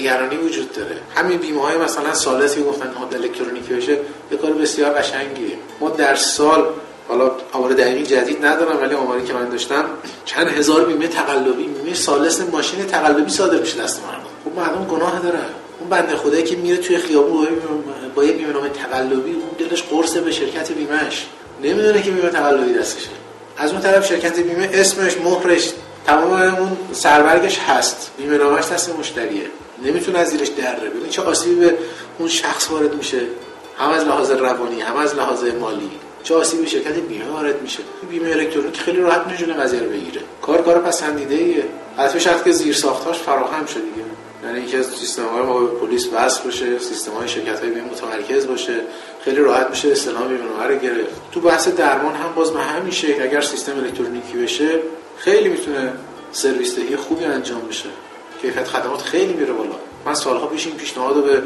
نگرانی 0.00 0.36
وجود 0.36 0.72
داره. 0.72 0.96
همین 1.16 1.38
بیمه 1.38 1.62
های 1.62 1.76
مثلا 1.76 2.14
سالسی 2.14 2.62
گفتن 2.62 2.90
نهاد 2.90 3.14
الکترونیکی 3.14 3.74
بشه 3.74 3.98
یه 4.32 4.38
کار 4.42 4.52
بسیار 4.52 4.92
قشنگیه. 4.92 5.58
ما 5.80 5.90
در 5.90 6.14
سال 6.14 6.66
حالا 7.08 7.30
آمار 7.52 7.72
دقیقی 7.72 8.02
جدید 8.02 8.44
ندارم 8.44 8.80
ولی 8.80 8.94
آماری 8.94 9.24
که 9.24 9.32
من 9.32 9.48
داشتم 9.48 9.84
چند 10.24 10.48
هزار 10.48 10.84
بیمه 10.84 11.08
تقلبی 11.08 11.66
بیمه 11.66 11.94
سالس 11.94 12.40
ماشین 12.40 12.86
تقلبی 12.86 13.30
صادر 13.30 13.58
میشه 13.58 13.82
دست 13.82 14.02
مردم. 14.02 14.22
خب 14.44 14.58
مردم 14.60 14.84
گناه 14.84 15.20
دارن. 15.20 15.46
اون 15.82 15.90
بنده 15.90 16.16
خدایی 16.16 16.42
که 16.42 16.56
میره 16.56 16.76
توی 16.76 16.98
خیابون 16.98 17.48
با 18.14 18.24
یه 18.24 18.32
بیمه 18.32 18.52
نامه 18.52 18.68
تقلبی 18.68 19.32
اون 19.32 19.68
دلش 19.68 19.82
قرصه 19.82 20.20
به 20.20 20.32
شرکت 20.32 20.72
بیمهش. 20.72 21.26
نمی‌دونه 21.62 22.02
که 22.02 22.10
بیمه 22.10 22.28
تقلبی 22.28 22.72
دستشه. 22.72 23.08
از 23.56 23.72
اون 23.72 23.80
طرف 23.80 24.08
شرکت 24.08 24.40
بیمه 24.40 24.70
اسمش 24.72 25.16
مهرش 25.16 25.72
تمام 26.06 26.32
اون 26.32 26.76
سربرگش 26.92 27.58
هست. 27.58 28.10
بیمه 28.18 28.38
نامش 28.38 28.68
دست 28.68 28.98
مشتریه. 28.98 29.42
نمی‌تونه 29.84 30.18
از 30.18 30.28
زیرش 30.28 30.48
دره 30.48 30.88
ببین 30.88 31.08
چه 31.10 31.22
آسیبی 31.22 31.54
به 31.54 31.74
اون 32.18 32.28
شخص 32.28 32.70
وارد 32.70 32.94
میشه. 32.94 33.20
هم 33.78 33.90
از 33.90 34.04
لحاظ 34.04 34.30
روانی 34.30 34.80
هم 34.80 34.96
از 34.96 35.14
لحاظ 35.14 35.44
مالی. 35.44 35.90
چه 36.22 36.34
آسیبی 36.34 36.66
شرکت 36.66 36.94
بیمه 36.94 37.28
وارد 37.28 37.62
میشه. 37.62 37.78
بیمه 38.10 38.30
الکترونیک 38.30 38.80
خیلی 38.80 39.00
راحت 39.00 39.26
می‌تونه 39.26 39.52
قضیه 39.52 39.80
رو 39.80 39.88
بگیره. 39.88 40.20
کار 40.42 40.62
کار 40.62 40.78
پسندیده 40.78 41.34
ایه 41.34 41.64
البته 41.98 42.18
شرط 42.18 42.44
که 42.44 42.52
زیر 42.52 42.74
ساختاش 42.74 43.18
فراهم 43.18 43.66
شده 43.66 43.80
دیگه. 43.80 44.11
یعنی 44.44 44.58
اینکه 44.58 44.78
از 44.78 44.86
سیستم 44.86 45.26
های 45.26 45.42
ما 45.42 45.60
به 45.60 45.66
پلیس 45.66 46.08
وصل 46.12 46.44
باشه 46.44 46.78
سیستم 46.78 47.12
های 47.12 47.28
شرکت 47.28 47.60
های 47.60 47.70
بیمه 47.70 47.86
متمرکز 47.86 48.46
باشه 48.46 48.80
خیلی 49.24 49.40
راحت 49.40 49.70
میشه 49.70 49.92
استلام 49.92 50.28
بیمه 50.28 50.66
رو 50.68 50.78
گرفت. 50.78 51.32
تو 51.32 51.40
بحث 51.40 51.68
درمان 51.68 52.14
هم 52.14 52.32
باز 52.34 52.50
به 52.50 52.60
همین 52.60 52.92
شکل 52.92 53.22
اگر 53.22 53.40
سیستم 53.40 53.76
الکترونیکی 53.76 54.38
بشه 54.38 54.68
خیلی 55.18 55.48
می‌تونه 55.48 55.92
سرویس 56.32 56.76
دهی 56.76 56.96
خوبی 56.96 57.24
انجام 57.24 57.60
بشه. 57.68 57.88
کیفیت 58.42 58.68
خدمات 58.68 59.02
خیلی 59.02 59.32
میره 59.32 59.52
بالا. 59.52 59.74
من 60.06 60.14
سالها 60.14 60.46
پیش 60.46 60.66
این 60.66 60.76
پیشنهاد 60.76 61.16
رو 61.16 61.22
به 61.22 61.42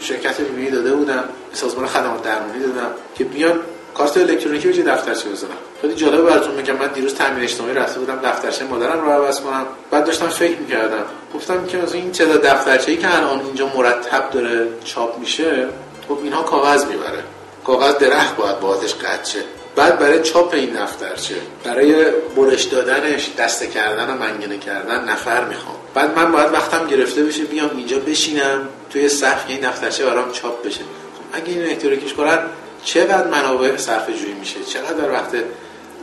شرکت 0.00 0.40
بیمه 0.40 0.70
داده 0.70 0.94
بودم 0.94 1.24
سازمان 1.52 1.86
خدمات 1.86 2.22
درمانی 2.22 2.60
دادم 2.60 2.90
که 3.14 3.24
بیان 3.24 3.60
کارت 3.94 4.16
الکترونیکی 4.16 4.68
به 4.68 4.82
دفترچه 4.82 5.28
بزنم 5.28 5.50
خیلی 5.80 5.94
جالب 5.94 6.24
براتون 6.24 6.54
میگم. 6.54 6.76
من 6.76 6.86
دیروز 6.86 7.14
تامین 7.14 7.44
اجتماعی 7.44 7.74
رفته 7.74 8.00
بودم 8.00 8.20
دفترچه 8.24 8.64
مادرم 8.64 9.00
رو 9.04 9.10
عوض 9.10 9.40
کنم. 9.40 9.66
بعد 9.90 10.04
داشتم 10.04 10.28
فکر 10.28 10.58
می‌کردم. 10.58 11.04
گفتم 11.34 11.66
که 11.66 11.76
مثلا 11.76 12.00
این 12.00 12.12
تعداد 12.12 12.42
دفترچه‌ای 12.42 12.96
که 12.96 13.16
الان 13.16 13.40
اینجا 13.40 13.66
مرتب 13.76 14.30
داره 14.30 14.68
چاپ 14.84 15.18
میشه 15.18 15.68
خب 16.08 16.18
اینها 16.22 16.42
کاغذ 16.42 16.84
می‌بره. 16.84 17.22
کاغذ 17.64 17.94
درخت 17.94 18.36
باید 18.36 18.60
باهاتش 18.60 18.94
قطع 18.94 19.38
بعد 19.76 19.98
برای 19.98 20.22
چاپ 20.22 20.54
این 20.54 20.82
دفترچه 20.82 21.34
برای 21.64 22.04
برش 22.36 22.62
دادنش 22.62 23.30
دسته 23.38 23.66
کردن 23.66 24.10
و 24.10 24.18
منگنه 24.18 24.58
کردن 24.58 25.04
نفر 25.04 25.44
می‌خوام. 25.44 25.76
بعد 25.94 26.18
من 26.18 26.32
باید 26.32 26.52
وقتم 26.52 26.86
گرفته 26.86 27.22
بشه 27.22 27.44
بیام 27.44 27.70
اینجا 27.76 27.98
بشینم 27.98 28.68
توی 28.90 29.08
صف 29.08 29.44
این 29.48 29.60
دفترچه 29.60 30.04
برام 30.06 30.32
چاپ 30.32 30.66
بشه. 30.66 30.80
خب 30.80 30.84
اگه 31.32 31.48
این 31.48 31.62
الکترونیکیش 31.62 32.14
کنن 32.14 32.38
چقدر 32.84 33.26
منابع 33.26 33.76
صرف 33.76 34.10
جویی 34.10 34.32
میشه؟ 34.32 34.64
چقدر 34.64 35.10
وقت 35.12 35.34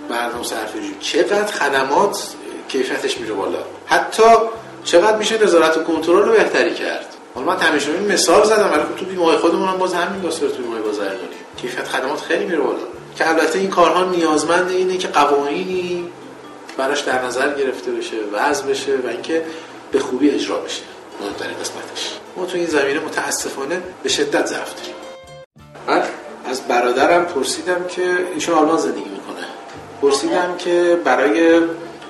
مردم 0.10 0.44
صرف 0.44 0.74
جویی 0.74 0.96
چقدر 1.00 1.52
خدمات 1.52 2.28
کیفیتش 2.68 3.18
میره 3.18 3.34
بالا؟ 3.34 3.60
حتی 3.86 4.24
چقدر 4.84 5.18
میشه 5.18 5.44
نظارت 5.44 5.78
و 5.78 5.84
کنترل 5.84 6.26
رو 6.26 6.32
بهتری 6.32 6.74
کرد؟ 6.74 7.06
حالا 7.36 7.48
من 7.48 7.60
همیشه 7.60 7.92
این 7.92 8.12
مثال 8.12 8.44
زدم 8.44 8.72
ولی 8.72 8.82
خب 8.82 8.96
تو 8.96 9.06
بیمه 9.06 9.38
خودمون 9.38 9.70
هم 9.70 9.78
باز 9.78 9.94
همین 9.94 10.22
واسه 10.22 10.48
تو 10.48 10.63
بیمه 10.63 10.80
بازرگانی. 10.80 11.28
کیفیت 11.58 11.88
خدمات 11.88 12.22
خیلی 12.22 12.46
میره 12.46 12.60
بالا. 12.60 12.80
که 13.16 13.30
البته 13.30 13.60
این 13.60 13.70
کارها 13.70 14.04
نیازمند 14.04 14.70
اینه 14.70 14.98
که 14.98 15.08
قوانینی 15.08 16.10
براش 16.78 17.00
در 17.00 17.26
نظر 17.26 17.54
گرفته 17.54 17.92
بشه 17.92 18.16
وضع 18.34 18.66
بشه 18.66 18.96
و 19.04 19.08
اینکه 19.08 19.46
به 19.92 20.00
خوبی 20.00 20.30
اجرا 20.30 20.58
بشه. 20.58 20.82
مهمترین 21.22 21.58
قسمتش. 21.58 22.13
ما 22.38 22.46
تو 22.46 22.58
این 22.58 22.68
زمینه 22.68 23.00
متاسفانه 23.00 23.82
به 24.04 24.10
شدت 24.10 24.46
ضعف 24.46 24.76
داریم. 24.76 24.96
برادرم 26.82 27.26
پرسیدم 27.26 27.86
که 27.88 28.18
ایشون 28.34 28.56
آلمان 28.56 28.78
زندگی 28.78 29.10
می‌کنه. 29.10 29.46
پرسیدم 30.02 30.56
که 30.58 31.00
برای 31.04 31.62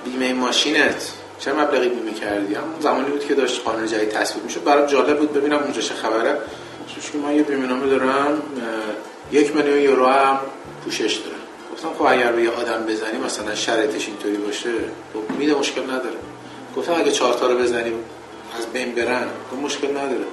بیمه 0.05 0.33
ماشینت 0.33 1.11
چه 1.39 1.53
مبلغی 1.53 1.89
بیمه 1.89 2.13
کردی؟ 2.13 2.55
هم 2.55 2.63
زمانی 2.79 3.09
بود 3.09 3.25
که 3.27 3.35
داشت 3.35 3.61
قانون 3.65 3.87
جدید 3.87 4.09
تصویب 4.09 4.43
می‌شد. 4.43 4.63
برای 4.63 4.87
جالب 4.87 5.19
بود 5.19 5.33
ببینم 5.33 5.57
اونجا 5.57 5.81
چه 5.81 5.93
خبره. 5.93 6.37
چون 7.11 7.21
من 7.21 7.35
یه 7.35 7.43
بیمه 7.43 7.67
نامه 7.67 7.87
دارم 7.87 8.41
یک 9.31 9.55
میلیون 9.55 9.79
یورو 9.79 10.05
هم 10.05 10.39
پوشش 10.85 11.15
داره 11.15 11.37
گفتم 11.73 11.89
خب 11.97 12.05
اگر 12.05 12.31
به 12.31 12.43
یه 12.43 12.49
آدم 12.49 12.85
بزنی 12.85 13.17
مثلا 13.25 13.55
شرایطش 13.55 14.07
اینطوری 14.07 14.37
باشه 14.37 14.69
خب 15.13 15.35
میده 15.37 15.55
مشکل 15.55 15.83
نداره. 15.83 16.17
گفتم 16.77 16.93
اگه 16.93 17.11
چهار 17.11 17.33
تا 17.33 17.47
رو 17.47 17.57
بزنیم 17.57 17.93
از 18.57 18.65
بین 18.65 18.95
برن 18.95 19.27
خب 19.51 19.57
مشکل 19.57 19.91
نداره. 19.91 20.25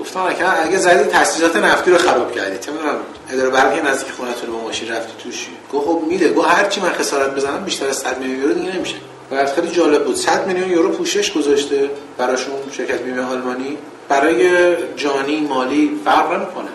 گفتم 0.00 0.20
اگه 0.20 0.66
اگه 0.66 0.78
زدی 0.78 1.04
تاسیسات 1.04 1.56
نفتی 1.56 1.90
رو 1.90 1.98
خراب 1.98 2.32
کردی. 2.32 2.58
چه 2.58 2.72
می‌دونم 2.72 2.96
اداره 3.30 3.50
برقی 3.50 3.80
نزدیک 3.80 4.12
خونتون 4.12 4.50
با 4.50 4.60
ماشین 4.60 4.88
رفتی 4.88 5.12
توش. 5.22 5.46
گفت 5.72 5.86
خب 5.86 6.02
میده. 6.08 6.32
گفت 6.32 6.48
هر 6.48 6.68
چی 6.68 6.80
من 6.80 6.92
خسارت 6.92 7.34
بزنم 7.34 7.64
بیشتر 7.64 7.88
از 7.88 7.96
100 7.96 8.18
میلیون 8.18 8.40
یورو 8.40 8.54
دیگه 8.54 8.76
نمیشه. 8.76 8.96
و 9.30 9.46
خیلی 9.46 9.68
جالب 9.68 10.04
بود. 10.04 10.16
100 10.16 10.46
میلیون 10.46 10.70
یورو 10.70 10.88
پوشش 10.88 11.32
گذاشته 11.32 11.90
براشون 12.18 12.54
شرکت 12.76 13.02
بیمه 13.02 13.22
آلمانی. 13.22 13.78
برای 14.08 14.76
جانی 14.96 15.40
مالی 15.40 16.00
فرق 16.04 16.32
نمی‌کنه. 16.32 16.68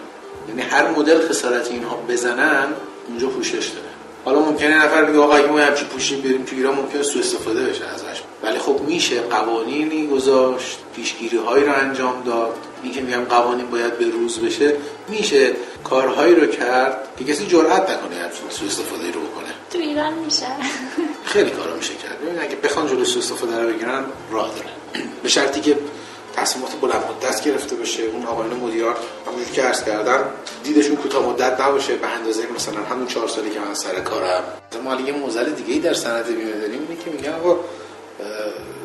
یعنی 0.49 0.61
هر 0.61 0.87
مدل 0.87 1.27
خسارت 1.27 1.71
اینها 1.71 1.95
بزنن 2.09 2.67
اونجا 3.07 3.27
پوشش 3.27 3.53
داره. 3.67 3.89
حالا 4.25 4.39
ممکنه 4.39 4.85
نفر 4.85 5.03
بگه 5.03 5.19
آقا 5.19 5.33
اگه 5.33 5.47
ما 5.47 5.59
همچی 5.59 5.85
پوشیم 5.85 6.21
بریم 6.21 6.43
تو 6.43 6.55
ایران 6.55 6.75
ممکنه 6.75 7.03
سوء 7.03 7.21
استفاده 7.21 7.63
بشه 7.63 7.85
ازش. 7.85 8.21
ولی 8.43 8.59
خب 8.59 8.79
میشه. 8.87 9.21
قوانینی 9.21 10.07
گذاشت 10.07 10.79
پیشگیری 10.95 11.37
هایی 11.37 11.65
رو 11.65 11.73
انجام 11.73 12.23
داد. 12.25 12.55
این 12.83 12.93
که 12.93 13.01
میگم 13.01 13.23
قوانین 13.23 13.69
باید 13.69 13.97
به 13.97 14.05
روز 14.09 14.39
بشه 14.39 14.75
میشه 15.07 15.51
کارهایی 15.83 16.35
رو 16.35 16.47
کرد 16.47 17.07
که 17.17 17.25
کسی 17.25 17.45
جرئت 17.47 17.81
نکنه 17.81 18.15
همچین 18.15 18.49
سوء 18.49 18.67
استفاده 18.67 19.11
رو 19.11 19.21
بکنه. 19.21 19.47
تو 19.71 19.77
ایران 19.77 20.13
میشه. 20.13 20.45
خیلی 21.33 21.49
کارا 21.49 21.75
میشه 21.75 21.93
کرد. 21.93 22.21
ببین 22.21 22.41
اگه 22.41 22.55
بخوان 22.55 22.87
جلوی 22.87 23.05
سوء 23.05 23.21
استفاده 23.21 23.61
رو 23.61 23.73
بگیرن 23.73 24.03
راه 24.31 24.51
داره. 24.55 24.69
به 25.23 25.29
شرطی 25.29 25.61
که 25.61 25.77
تصمیمات 26.35 26.71
بلند 26.81 27.03
مدت 27.09 27.43
گرفته 27.43 27.75
بشه 27.75 28.03
اون 28.03 28.25
آقایان 28.25 28.53
مدیران 28.53 28.95
همونجوری 29.27 29.55
که 29.55 29.61
عرض 29.61 29.83
کردم 29.83 30.23
دیدشون 30.63 30.95
کوتاه 30.95 31.29
مدت 31.29 31.61
نباشه. 31.61 31.95
به 31.95 32.07
اندازه 32.07 32.43
مثلا 32.55 32.83
همون 32.83 33.07
چهار 33.07 33.27
سالی 33.27 33.49
که 33.49 33.59
من 33.59 33.73
سر 33.73 33.99
کارم. 33.99 34.43
ما 34.83 34.95
یه 34.95 35.13
موزل 35.13 35.49
دیگه 35.49 35.73
ای 35.73 35.79
در 35.79 35.93
صنعت 35.93 36.27
بیمه 36.27 36.51
داریم 36.51 36.87
اینه 36.89 37.03
که 37.03 37.11
میگن 37.11 37.33
آقا 37.33 37.59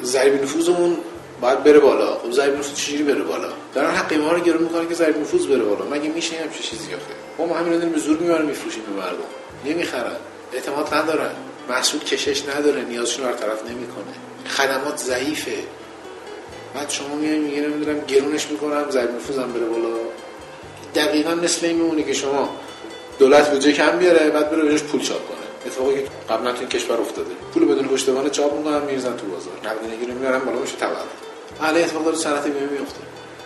ضریب 0.02 0.42
نفوذمون 0.42 0.98
باید 1.40 1.64
بره 1.64 1.78
بالا. 1.78 2.14
خب 2.14 2.32
ضریب 2.32 2.54
نفوذ 2.54 2.74
چجوری 2.74 3.02
بره 3.02 3.22
بالا؟ 3.22 3.48
دارن 3.74 3.90
حق 3.90 4.14
ما 4.14 4.32
رو 4.32 4.40
گرون 4.40 4.62
می‌کنن 4.62 4.88
که 4.88 4.94
ضریب 4.94 5.18
نفوذ 5.18 5.46
بره 5.46 5.64
بالا. 5.64 5.84
مگه 5.90 6.08
میشه 6.08 6.36
همچین 6.36 6.62
چیزی 6.62 6.94
آخه؟ 6.94 7.46
ما 7.48 7.58
همین 7.58 7.82
رو 7.82 7.88
به 7.88 7.98
زور 7.98 8.18
میاریم 8.18 8.46
میفروشیم 8.46 8.82
به 8.82 9.02
مردم. 9.02 9.24
نمی‌خرن. 9.64 10.16
اعتماد 10.52 10.94
ندارن. 10.94 11.30
محصول 11.68 12.00
کشش 12.00 12.42
نداره. 12.48 12.82
نیازشون 12.82 13.26
رو 13.26 13.32
طرف 13.32 13.62
نمی‌کنه. 13.62 14.14
خدمات 14.48 14.96
ضعیفه. 14.96 15.56
بعد 16.74 16.90
شما 16.90 17.14
میای 17.14 17.38
میگه 17.38 17.60
نمی‌دونم 17.60 18.00
گرونش 18.00 18.46
می‌کنم 18.50 18.90
ضریب 18.90 19.10
نفوذم 19.10 19.52
بره 19.52 19.64
بالا. 19.64 19.88
دقیقا 20.94 21.34
مثل 21.34 21.66
این 21.66 21.76
میمونه 21.76 22.02
که 22.02 22.12
شما 22.12 22.56
دولت 23.18 23.50
بودجه 23.50 23.72
کم 23.72 23.98
بیاره 23.98 24.30
بعد 24.30 24.50
بره 24.50 24.62
بهش 24.62 24.82
پول 24.82 25.00
چاپ 25.00 25.28
کنه. 25.28 25.36
اتفاقی 25.66 25.94
که 25.94 26.08
قبلا 26.30 26.52
تو 26.52 26.64
کشور 26.64 27.00
افتاده. 27.00 27.30
پول 27.54 27.64
بدون 27.64 27.88
پشتوانه 27.88 28.30
چاپ 28.30 28.58
می‌کنن 28.58 28.82
میرزن 28.82 29.16
تو 29.16 29.26
بازار. 29.26 29.54
نقدینگی 29.64 30.06
رو 30.06 30.18
میارن 30.18 30.38
بالا 30.38 30.58
میشه 30.58 30.76
تورم 30.76 31.06
حالا 31.58 31.78
اتفاق 31.78 32.04
داره 32.04 32.16
صنعت 32.16 32.44
بیمه 32.44 32.70
میفته 32.72 33.00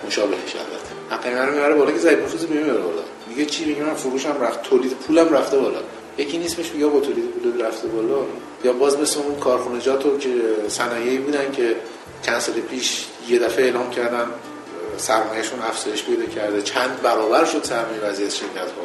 مشابهش 0.07 0.57
البته. 0.57 1.21
حقیقتا 1.29 1.45
رو 1.45 1.55
می‌بره 1.55 1.75
بالا 1.75 1.93
که 1.93 1.99
ضریب 1.99 2.23
نفوذ 2.23 2.47
بیمه 2.47 2.63
می‌بره 2.63 2.83
بالا. 2.83 3.03
میگه 3.29 3.47
چی؟ 3.47 3.65
میگه 3.65 3.83
من 3.83 3.95
فروشم 3.95 4.37
رفت. 4.41 4.63
تولید 4.63 4.93
پولم 4.93 5.35
رفته 5.35 5.59
بالا. 5.59 5.79
یکی 6.19 6.39
نیست 6.39 6.59
میشه 6.59 6.77
یا 6.77 6.89
با 6.89 7.01
تولید 7.01 7.25
پول 7.25 7.63
رفته 7.63 7.89
بالا. 7.89 8.23
یا 8.65 8.73
باز 8.73 9.01
مثل 9.01 9.21
اون 9.21 9.41
کارخونجات 9.41 10.21
که 10.21 10.31
صنایعی 10.69 11.19
بودن 11.19 11.53
که 11.53 11.77
چند 12.23 12.39
سال 12.39 12.55
پیش 12.55 13.05
یه 13.29 13.39
دفعه 13.39 13.65
اعلام 13.65 13.91
کردن 13.91 14.27
سرمایهشون 14.97 15.59
افزایش 15.61 16.05
پیدا 16.05 16.27
کرده. 16.27 16.63
چند 16.63 17.03
برابر 17.03 17.45
شد 17.45 17.65
سرمایه 17.65 18.01
وضعیت 18.01 18.31
شرکت 18.31 18.57
ها 18.57 18.85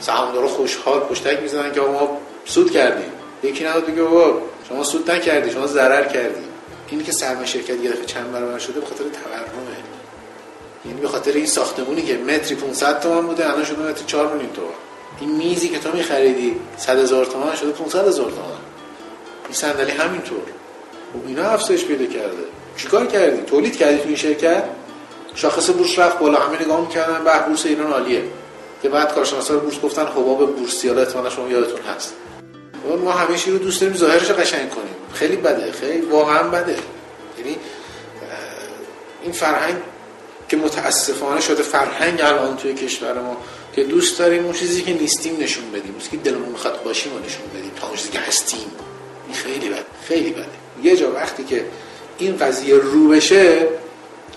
سهامدارا 0.00 0.48
خوشحال 0.48 1.00
پشتک 1.00 1.42
می‌زنن 1.42 1.72
که 1.72 1.80
ما 1.80 2.18
سود 2.44 2.70
کردیم. 2.70 3.12
یکی 3.42 3.64
نبود 3.64 3.86
بگه 3.86 4.02
بابا 4.02 4.42
شما 4.68 4.84
سود 4.84 5.10
نکردی 5.10 5.50
شما 5.50 5.66
ضرر 5.66 6.04
کردی. 6.04 6.51
اینی 6.92 7.04
که 7.04 7.12
سرمایه 7.12 7.46
شرکت 7.46 7.84
یه 7.84 7.90
دفعه 7.90 8.04
چند 8.04 8.32
برابر 8.32 8.58
شده 8.58 8.80
به 8.80 8.86
خاطر 8.86 9.04
تورمه 9.04 9.76
یعنی 10.84 11.00
به 11.00 11.08
خاطر 11.08 11.32
این 11.32 11.46
ساختمونی 11.46 12.02
که 12.02 12.16
متری 12.16 12.54
500 12.54 13.00
تومان 13.00 13.26
بوده 13.26 13.50
الان 13.50 13.64
شده 13.64 13.82
متری 13.82 14.04
4 14.06 14.32
میلیون 14.32 14.52
تومان. 14.52 14.72
این 15.20 15.30
میزی 15.30 15.68
که 15.68 15.78
تو 15.78 15.92
میخریدی 15.92 16.56
100 16.76 16.98
هزار 16.98 17.26
تومان 17.26 17.56
شده 17.56 17.70
500 17.70 18.08
هزار 18.08 18.30
تومان. 18.30 18.58
این 19.44 19.52
صندلی 19.52 19.90
همینطور. 19.90 20.42
خب 21.12 21.26
اینا 21.26 21.42
افزایش 21.42 21.84
پیدا 21.84 22.06
کرده. 22.06 22.44
چیکار 22.76 23.06
کردی؟ 23.06 23.42
تولید 23.42 23.76
کردی 23.76 23.98
تو 23.98 24.06
این 24.06 24.16
شرکت؟ 24.16 24.64
شاخص 25.34 25.70
بورس 25.70 25.98
رفت 25.98 26.18
بالا 26.18 26.38
همه 26.40 26.62
نگاه 26.62 26.80
می‌کردن 26.80 27.24
به 27.24 27.46
بورس 27.46 27.66
ایران 27.66 27.92
عالیه. 27.92 28.22
که 28.82 28.88
بعد 28.88 29.14
کارشناسا 29.14 29.56
بورس 29.56 29.80
گفتن 29.80 30.06
حباب 30.06 30.56
بورسی 30.56 30.88
حالا 30.88 31.00
احتمالاً 31.00 31.30
شما 31.30 31.48
یادتون 31.48 31.80
هست. 31.96 32.14
ما 33.04 33.12
همیشه 33.12 33.50
رو 33.50 33.58
دوست 33.58 33.80
داریم 33.80 33.96
ظاهرش 33.96 34.30
قشنگ 34.30 34.70
کنیم. 34.70 34.94
خیلی 35.14 35.36
بده 35.36 35.72
خیلی 35.72 36.00
واقعا 36.00 36.42
بده. 36.42 36.76
یعنی 37.38 37.56
این 39.22 39.32
فرهنگ 39.32 39.76
که 40.48 40.56
متاسفانه 40.56 41.40
شده 41.40 41.62
فرهنگ 41.62 42.20
الان 42.20 42.56
توی 42.56 42.74
کشور 42.74 43.20
ما 43.20 43.36
که 43.72 43.84
دوست 43.84 44.18
داریم 44.18 44.44
اون 44.44 44.52
چیزی 44.52 44.82
که 44.82 44.92
نیستیم 44.92 45.36
نشون 45.40 45.70
بدیم. 45.70 45.94
که 46.10 46.16
دلمون 46.16 46.48
می‌خواد 46.48 46.82
باشیم 46.82 47.12
و 47.12 47.18
نشون 47.18 47.46
بدیم. 47.54 47.70
تا 47.80 47.86
اون 47.86 47.96
چیزی 47.96 48.10
که 48.10 48.18
هستیم. 48.18 48.70
این 49.26 49.36
خیلی 49.36 49.68
بده 49.68 49.84
خیلی 50.08 50.30
بده. 50.30 50.46
یه 50.82 50.96
جا 50.96 51.12
وقتی 51.12 51.44
که 51.44 51.64
این 52.18 52.36
قضیه 52.36 52.74
رو 52.74 53.08
بشه 53.08 53.68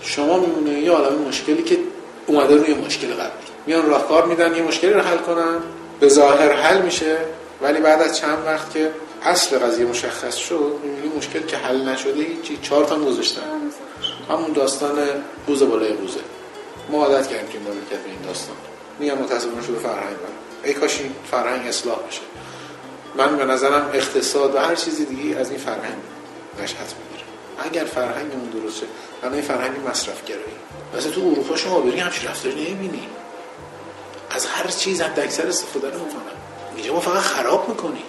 شما 0.02 0.38
میمونه 0.38 0.80
یه 0.80 0.90
عالم 0.90 1.18
مشکلی 1.18 1.62
که 1.62 1.78
اومده 2.26 2.56
روی 2.56 2.74
مشکل 2.74 3.06
قبلی. 3.06 3.30
میان 3.66 3.86
راهکار 3.86 4.26
میدن 4.26 4.56
یه 4.56 4.62
مشکلی 4.62 4.92
رو 4.92 5.00
حل 5.00 5.16
کنن 5.16 5.58
به 6.00 6.08
ظاهر 6.08 6.52
حل 6.52 6.82
میشه. 6.82 7.16
ولی 7.62 7.80
بعد 7.80 8.02
از 8.02 8.18
چند 8.18 8.46
وقت 8.46 8.70
که 8.70 8.92
اصل 9.22 9.58
قضیه 9.58 9.86
مشخص 9.86 10.36
شد 10.36 10.78
می‌بینی 10.84 11.16
مشکل 11.16 11.46
که 11.46 11.56
حل 11.56 11.88
نشده 11.88 12.22
هیچی. 12.22 12.58
چهار 12.62 12.84
تا 12.84 12.98
گذاشتن 12.98 13.42
همون 14.28 14.52
داستان 14.52 14.98
بوز 15.46 15.62
بالای 15.62 15.92
بوزه 15.92 16.20
ما 16.90 17.04
عادت 17.04 17.28
کردیم 17.28 17.48
که 17.48 17.58
مملکت 17.58 18.04
به 18.04 18.10
این 18.10 18.20
داستان. 18.20 18.56
میگم 18.98 19.18
متاسفانه 19.18 19.66
شده 19.66 19.78
فرهنگ 19.78 20.16
ای 20.64 20.74
کاش 20.74 21.00
این 21.00 21.12
فرهنگ 21.30 21.66
اصلاح 21.66 21.98
بشه. 22.08 22.20
من 23.16 23.36
به 23.36 23.44
نظرم 23.44 23.90
اقتصاد 23.92 24.54
و 24.54 24.58
هر 24.58 24.74
چیزی 24.74 25.04
دیگه 25.04 25.36
از 25.36 25.50
این 25.50 25.58
فرهنگ 25.58 25.98
نشأت 26.62 26.78
می‌گیره. 26.78 27.26
اگر 27.58 27.84
فرهنگمون 27.84 28.48
درست 28.48 28.80
شه 28.80 28.86
این 29.32 29.42
فرهنگ 29.42 29.88
مصرف 29.88 30.24
گرایی 30.24 30.56
مثلا 30.96 31.12
تو 31.12 31.20
اروپا 31.20 31.56
شما 31.56 31.80
بری 31.80 32.00
همچین 32.00 32.28
رفتاری 32.28 32.54
نمی‌بینی. 32.54 33.08
از 34.30 34.46
هر 34.46 34.70
چیز 34.70 35.00
حد 35.00 35.20
اکثر 35.20 35.46
استفاده 35.46 35.86
نمی‌کنن 35.86 36.45
اینجا 36.76 36.92
ما 36.92 37.00
فقط 37.00 37.22
خراب 37.22 37.68
می‌کنیم. 37.68 38.02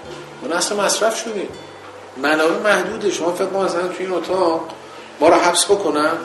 ما 0.43 0.55
اصلا 0.55 0.83
مصرف 0.83 1.23
شدیم. 1.23 1.49
منابع 2.17 2.57
محدوده. 2.73 3.11
شما 3.11 3.33
فکر 3.33 3.45
کنم 3.45 3.65
مثلا 3.65 3.87
تو 3.87 3.95
این 3.99 4.11
اتاق 4.11 4.69
ما 5.19 5.29
رو 5.29 5.35
حبس 5.35 5.65
بکنن. 5.65 6.17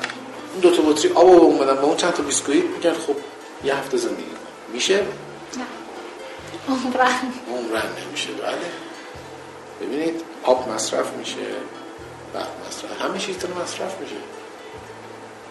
اون 0.52 0.60
دو 0.60 0.76
تا 0.76 0.82
بطری 0.82 1.12
آب 1.12 1.26
رو 1.26 1.40
اومدن 1.40 1.74
با 1.74 1.82
اون 1.82 1.96
چند 1.96 2.12
تا 2.12 2.22
بیسکویت 2.22 2.64
میگن 2.64 2.94
خب 2.94 3.16
یه 3.64 3.76
هفته 3.76 3.96
زندگی 3.96 4.24
میشه؟ 4.72 4.96
نه. 4.96 5.66
عمرن. 6.68 7.32
عمرن 7.50 7.88
نمیشه. 8.06 8.28
بله. 8.32 8.56
ببینید 9.80 10.22
آب 10.42 10.68
مصرف 10.68 11.12
میشه. 11.12 11.36
وقت 12.34 12.48
مصرف. 12.68 13.02
همه 13.02 13.18
چیز 13.18 13.36
مصرف 13.36 14.00
میشه. 14.00 14.14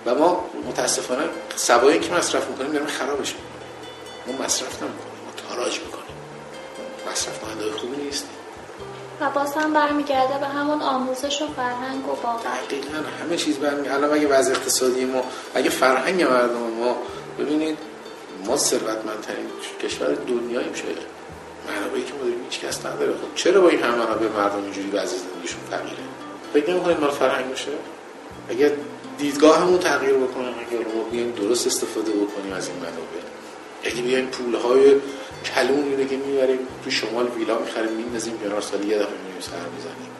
و 0.06 0.16
ما 0.16 0.46
متاسفانه 0.70 1.24
سوایی 1.56 2.00
که 2.00 2.14
مصرف 2.14 2.48
می‌کنیم 2.48 2.72
داریم 2.72 2.88
خرابش 2.88 3.34
می‌کنیم. 3.34 4.38
ما 4.40 4.46
مصرف 4.46 4.84
نمی‌کنیم. 4.84 5.22
ما 5.26 5.50
تاراج 5.50 5.80
می‌کنیم. 5.80 6.01
مصرف 7.12 7.40
کننده 7.40 7.72
خوبی 7.72 7.98
نیست. 7.98 8.28
و 9.22 9.30
باز 9.30 9.54
هم 9.54 9.74
برمیگرده 9.74 10.38
به 10.40 10.48
همون 10.48 10.82
آموزش 10.82 11.42
و 11.42 11.48
فرهنگ 11.48 12.08
و 12.08 12.16
باور. 12.16 12.58
دقیقا 12.70 12.98
همه 13.24 13.38
چیز 13.38 13.58
برمیگرده 13.58 13.94
الان 13.94 14.14
اگه 14.14 14.28
وضع 14.28 14.52
اقتصادی 14.52 15.06
ما 15.06 15.24
اگه 15.56 15.70
فرهنگ 15.70 16.24
مردم 16.24 16.72
ما 16.80 16.98
ببینید 17.40 17.78
ما 18.46 18.58
ثروتمندترین 18.58 19.46
کشور 19.84 20.14
دنیاییم 20.14 20.74
شده 20.74 21.02
منابعی 21.68 22.04
که 22.04 22.14
ما 22.14 22.20
داریم 22.20 22.44
هیچ 22.50 22.60
کس 22.60 22.86
نداره. 22.86 23.12
خب 23.12 23.36
چرا 23.36 23.62
با 23.62 23.70
این 23.70 23.84
همه 23.84 23.96
منابع 23.96 24.28
مردم 24.28 24.64
اینجوری 24.64 24.90
وضع 24.90 25.18
زندگیشون 25.18 25.60
فقیره 25.72 26.04
فکر 26.54 26.72
نمی‌کنید 26.72 27.00
مال 27.00 27.12
فرهنگ 27.12 27.50
باشه؟ 27.50 27.72
اگه 28.50 28.78
دیدگاهمون 29.18 29.80
تغییر 29.80 30.14
بکنه 30.14 30.48
اگه 30.48 30.78
ما 30.96 31.04
بیایم 31.12 31.32
درست 31.32 31.68
استفاده 31.68 32.12
بکنیم 32.12 32.54
از 32.54 32.68
این 32.68 32.78
منابع. 32.78 33.22
اگه 33.84 34.02
بیایم 34.02 34.26
پولهای 34.26 34.96
کلون 35.56 35.84
اینه 35.84 36.06
که 36.06 36.18
می‌بریم 36.18 36.60
تو 36.84 36.92
شمال 36.92 37.28
ویلا 37.28 37.60
می‌خریم 37.60 37.92
میندازیم 37.92 38.40
کنار 38.44 38.62
سال 38.62 38.86
یه 38.86 38.98
دفعه 38.98 39.18
میریم 39.26 39.42
سر 39.42 39.70
می‌زنیم. 39.76 40.12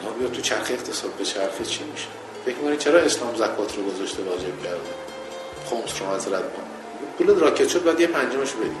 اینا 0.00 0.12
بیاد 0.12 0.32
تو 0.32 0.42
چرخ 0.42 0.70
اقتصاد 0.70 1.10
به 1.10 1.24
چرخه 1.24 1.64
چی 1.64 1.84
میشه؟ 1.92 2.06
فکر 2.44 2.56
می‌کنید 2.56 2.78
چرا 2.78 3.00
اسلام 3.00 3.34
زکات 3.34 3.76
رو 3.76 3.82
گذاشته 3.84 4.22
واجب 4.22 4.62
کرده؟ 4.64 4.80
خمس 5.70 6.02
رو 6.02 6.16
حضرت 6.16 6.42
ما. 6.42 6.64
پول 7.18 7.34
راکت 7.34 7.68
شد 7.68 7.84
بعد 7.84 8.00
یه 8.00 8.06
پنجمش 8.06 8.52
بدیم. 8.52 8.76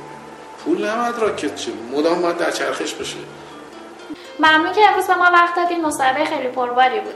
پول 0.64 0.84
نباید 0.84 1.18
راکت 1.18 1.56
شد 1.56 1.72
مدام 1.92 2.22
باید 2.22 2.36
در 2.36 2.50
چرخش 2.50 2.94
بشه. 2.94 3.16
ممنون 4.38 4.72
که 4.72 4.88
امروز 4.88 5.06
به 5.06 5.14
ما 5.14 5.24
وقت 5.32 5.56
دادین. 5.56 5.86
مصاحبه 5.86 6.24
خیلی 6.24 6.48
پرباری 6.48 7.00
بود. 7.00 7.14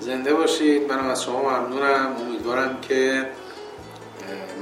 زنده 0.00 0.34
باشید. 0.34 0.92
منم 0.92 1.08
از 1.08 1.24
شما 1.24 1.42
ممنونم. 1.42 2.16
امیدوارم 2.20 2.80
که 2.80 3.28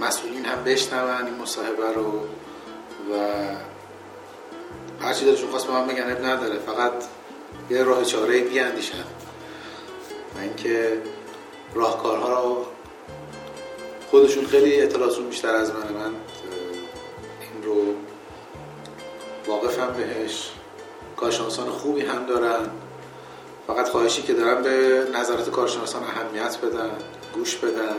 مسئولین 0.00 0.44
هم 0.44 0.64
بشنون 0.64 1.26
این 1.26 1.34
مصاحبه 1.34 1.92
رو 1.92 2.20
و 3.12 3.16
هر 5.00 5.12
چی 5.12 5.24
دلشون 5.24 5.50
خواست 5.50 5.66
به 5.66 5.72
من 5.72 5.86
بگن 5.86 6.12
اب 6.12 6.24
نداره. 6.24 6.58
فقط 6.58 6.92
یه 7.70 7.82
راه 7.82 8.04
چاره 8.04 8.40
بیاندیشن 8.40 9.04
و 10.36 10.40
اینکه 10.40 11.02
راهکارها 11.74 12.40
رو 12.40 12.66
خودشون 14.10 14.46
خیلی 14.46 14.80
اطلاعاتشون 14.80 15.28
بیشتر 15.28 15.54
از 15.54 15.70
منه. 15.70 15.90
من 15.90 16.14
این 17.40 17.62
رو 17.62 17.94
واقفم 19.46 19.94
بهش. 19.96 20.50
کارشناسان 21.16 21.70
خوبی 21.70 22.00
هم 22.00 22.26
دارن. 22.26 22.70
فقط 23.66 23.88
خواهشی 23.88 24.22
که 24.22 24.32
دارم 24.32 24.62
به 24.62 25.06
نظرات 25.14 25.50
کارشناسان 25.50 26.02
اهمیت 26.02 26.58
بدن 26.58 26.90
گوش 27.34 27.56
بدن. 27.56 27.96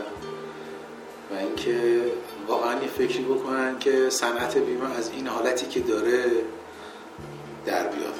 و 1.30 1.34
اینکه 1.34 2.02
واقعا 2.48 2.82
یه 2.82 2.88
فکری 2.88 3.22
بکنن 3.22 3.78
که 3.78 4.10
صنعت 4.10 4.58
بیمه 4.58 4.96
از 4.96 5.10
این 5.10 5.26
حالتی 5.26 5.66
که 5.66 5.80
داره 5.80 6.24
در 7.66 7.86
بیاد. 7.86 8.14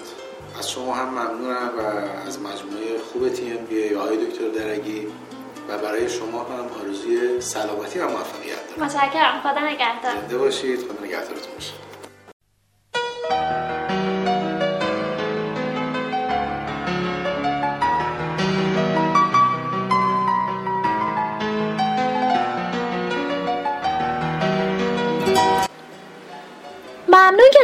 از 0.58 0.70
شما 0.70 0.94
هم 0.94 1.08
ممنونم 1.08 1.70
و 1.78 1.82
از 2.26 2.38
مجموعه 2.38 2.98
خوب 3.12 3.28
تیم 3.28 3.56
بی 3.56 3.94
آقای 3.94 4.26
دکتر 4.26 4.48
درگی 4.48 5.06
و 5.68 5.78
برای 5.78 6.08
شما 6.08 6.42
هم 6.44 6.70
آرزوی 6.80 7.40
سلامتی 7.40 7.98
و 7.98 8.08
موفقیت 8.08 8.68
دارم. 8.68 8.84
متشکرم. 8.84 9.40
خدا 9.40 9.68
نگهدار. 9.68 10.20
زنده 10.20 10.38
باشید. 10.38 10.78
خدا 10.78 11.04
نگهدارتون 11.04 11.54
باشید 11.54 11.87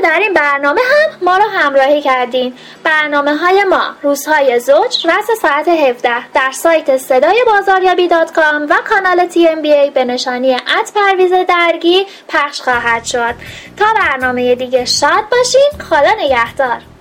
در 0.04 0.18
این 0.18 0.34
برنامه 0.34 0.80
هم 0.80 1.18
ما 1.22 1.36
رو 1.36 1.44
همراهی 1.44 2.02
کردین. 2.02 2.54
برنامه 2.84 3.36
های 3.36 3.64
ما 3.64 3.96
روزهای 4.02 4.60
زوج 4.60 5.06
رس 5.06 5.40
ساعت 5.42 5.68
17 5.68 6.28
در 6.28 6.50
سایت 6.52 6.96
صدای 6.96 7.44
بازاریابی 7.46 8.08
dot 8.09 8.33
com 8.33 8.62
و 8.62 8.74
کانال 8.88 9.26
TMBA 9.26 9.90
به 9.90 10.04
نشانی 10.04 10.54
at 10.54 10.92
پرویز 10.94 11.32
درگی 11.48 12.06
پخش 12.28 12.60
خواهد 12.60 13.04
شد. 13.04 13.34
تا 13.76 13.84
برنامه 13.94 14.54
دیگه 14.54 14.84
شاد 14.84 15.28
باشین 15.30 15.70
خدا 15.90 16.14
نگهدار. 16.18 16.93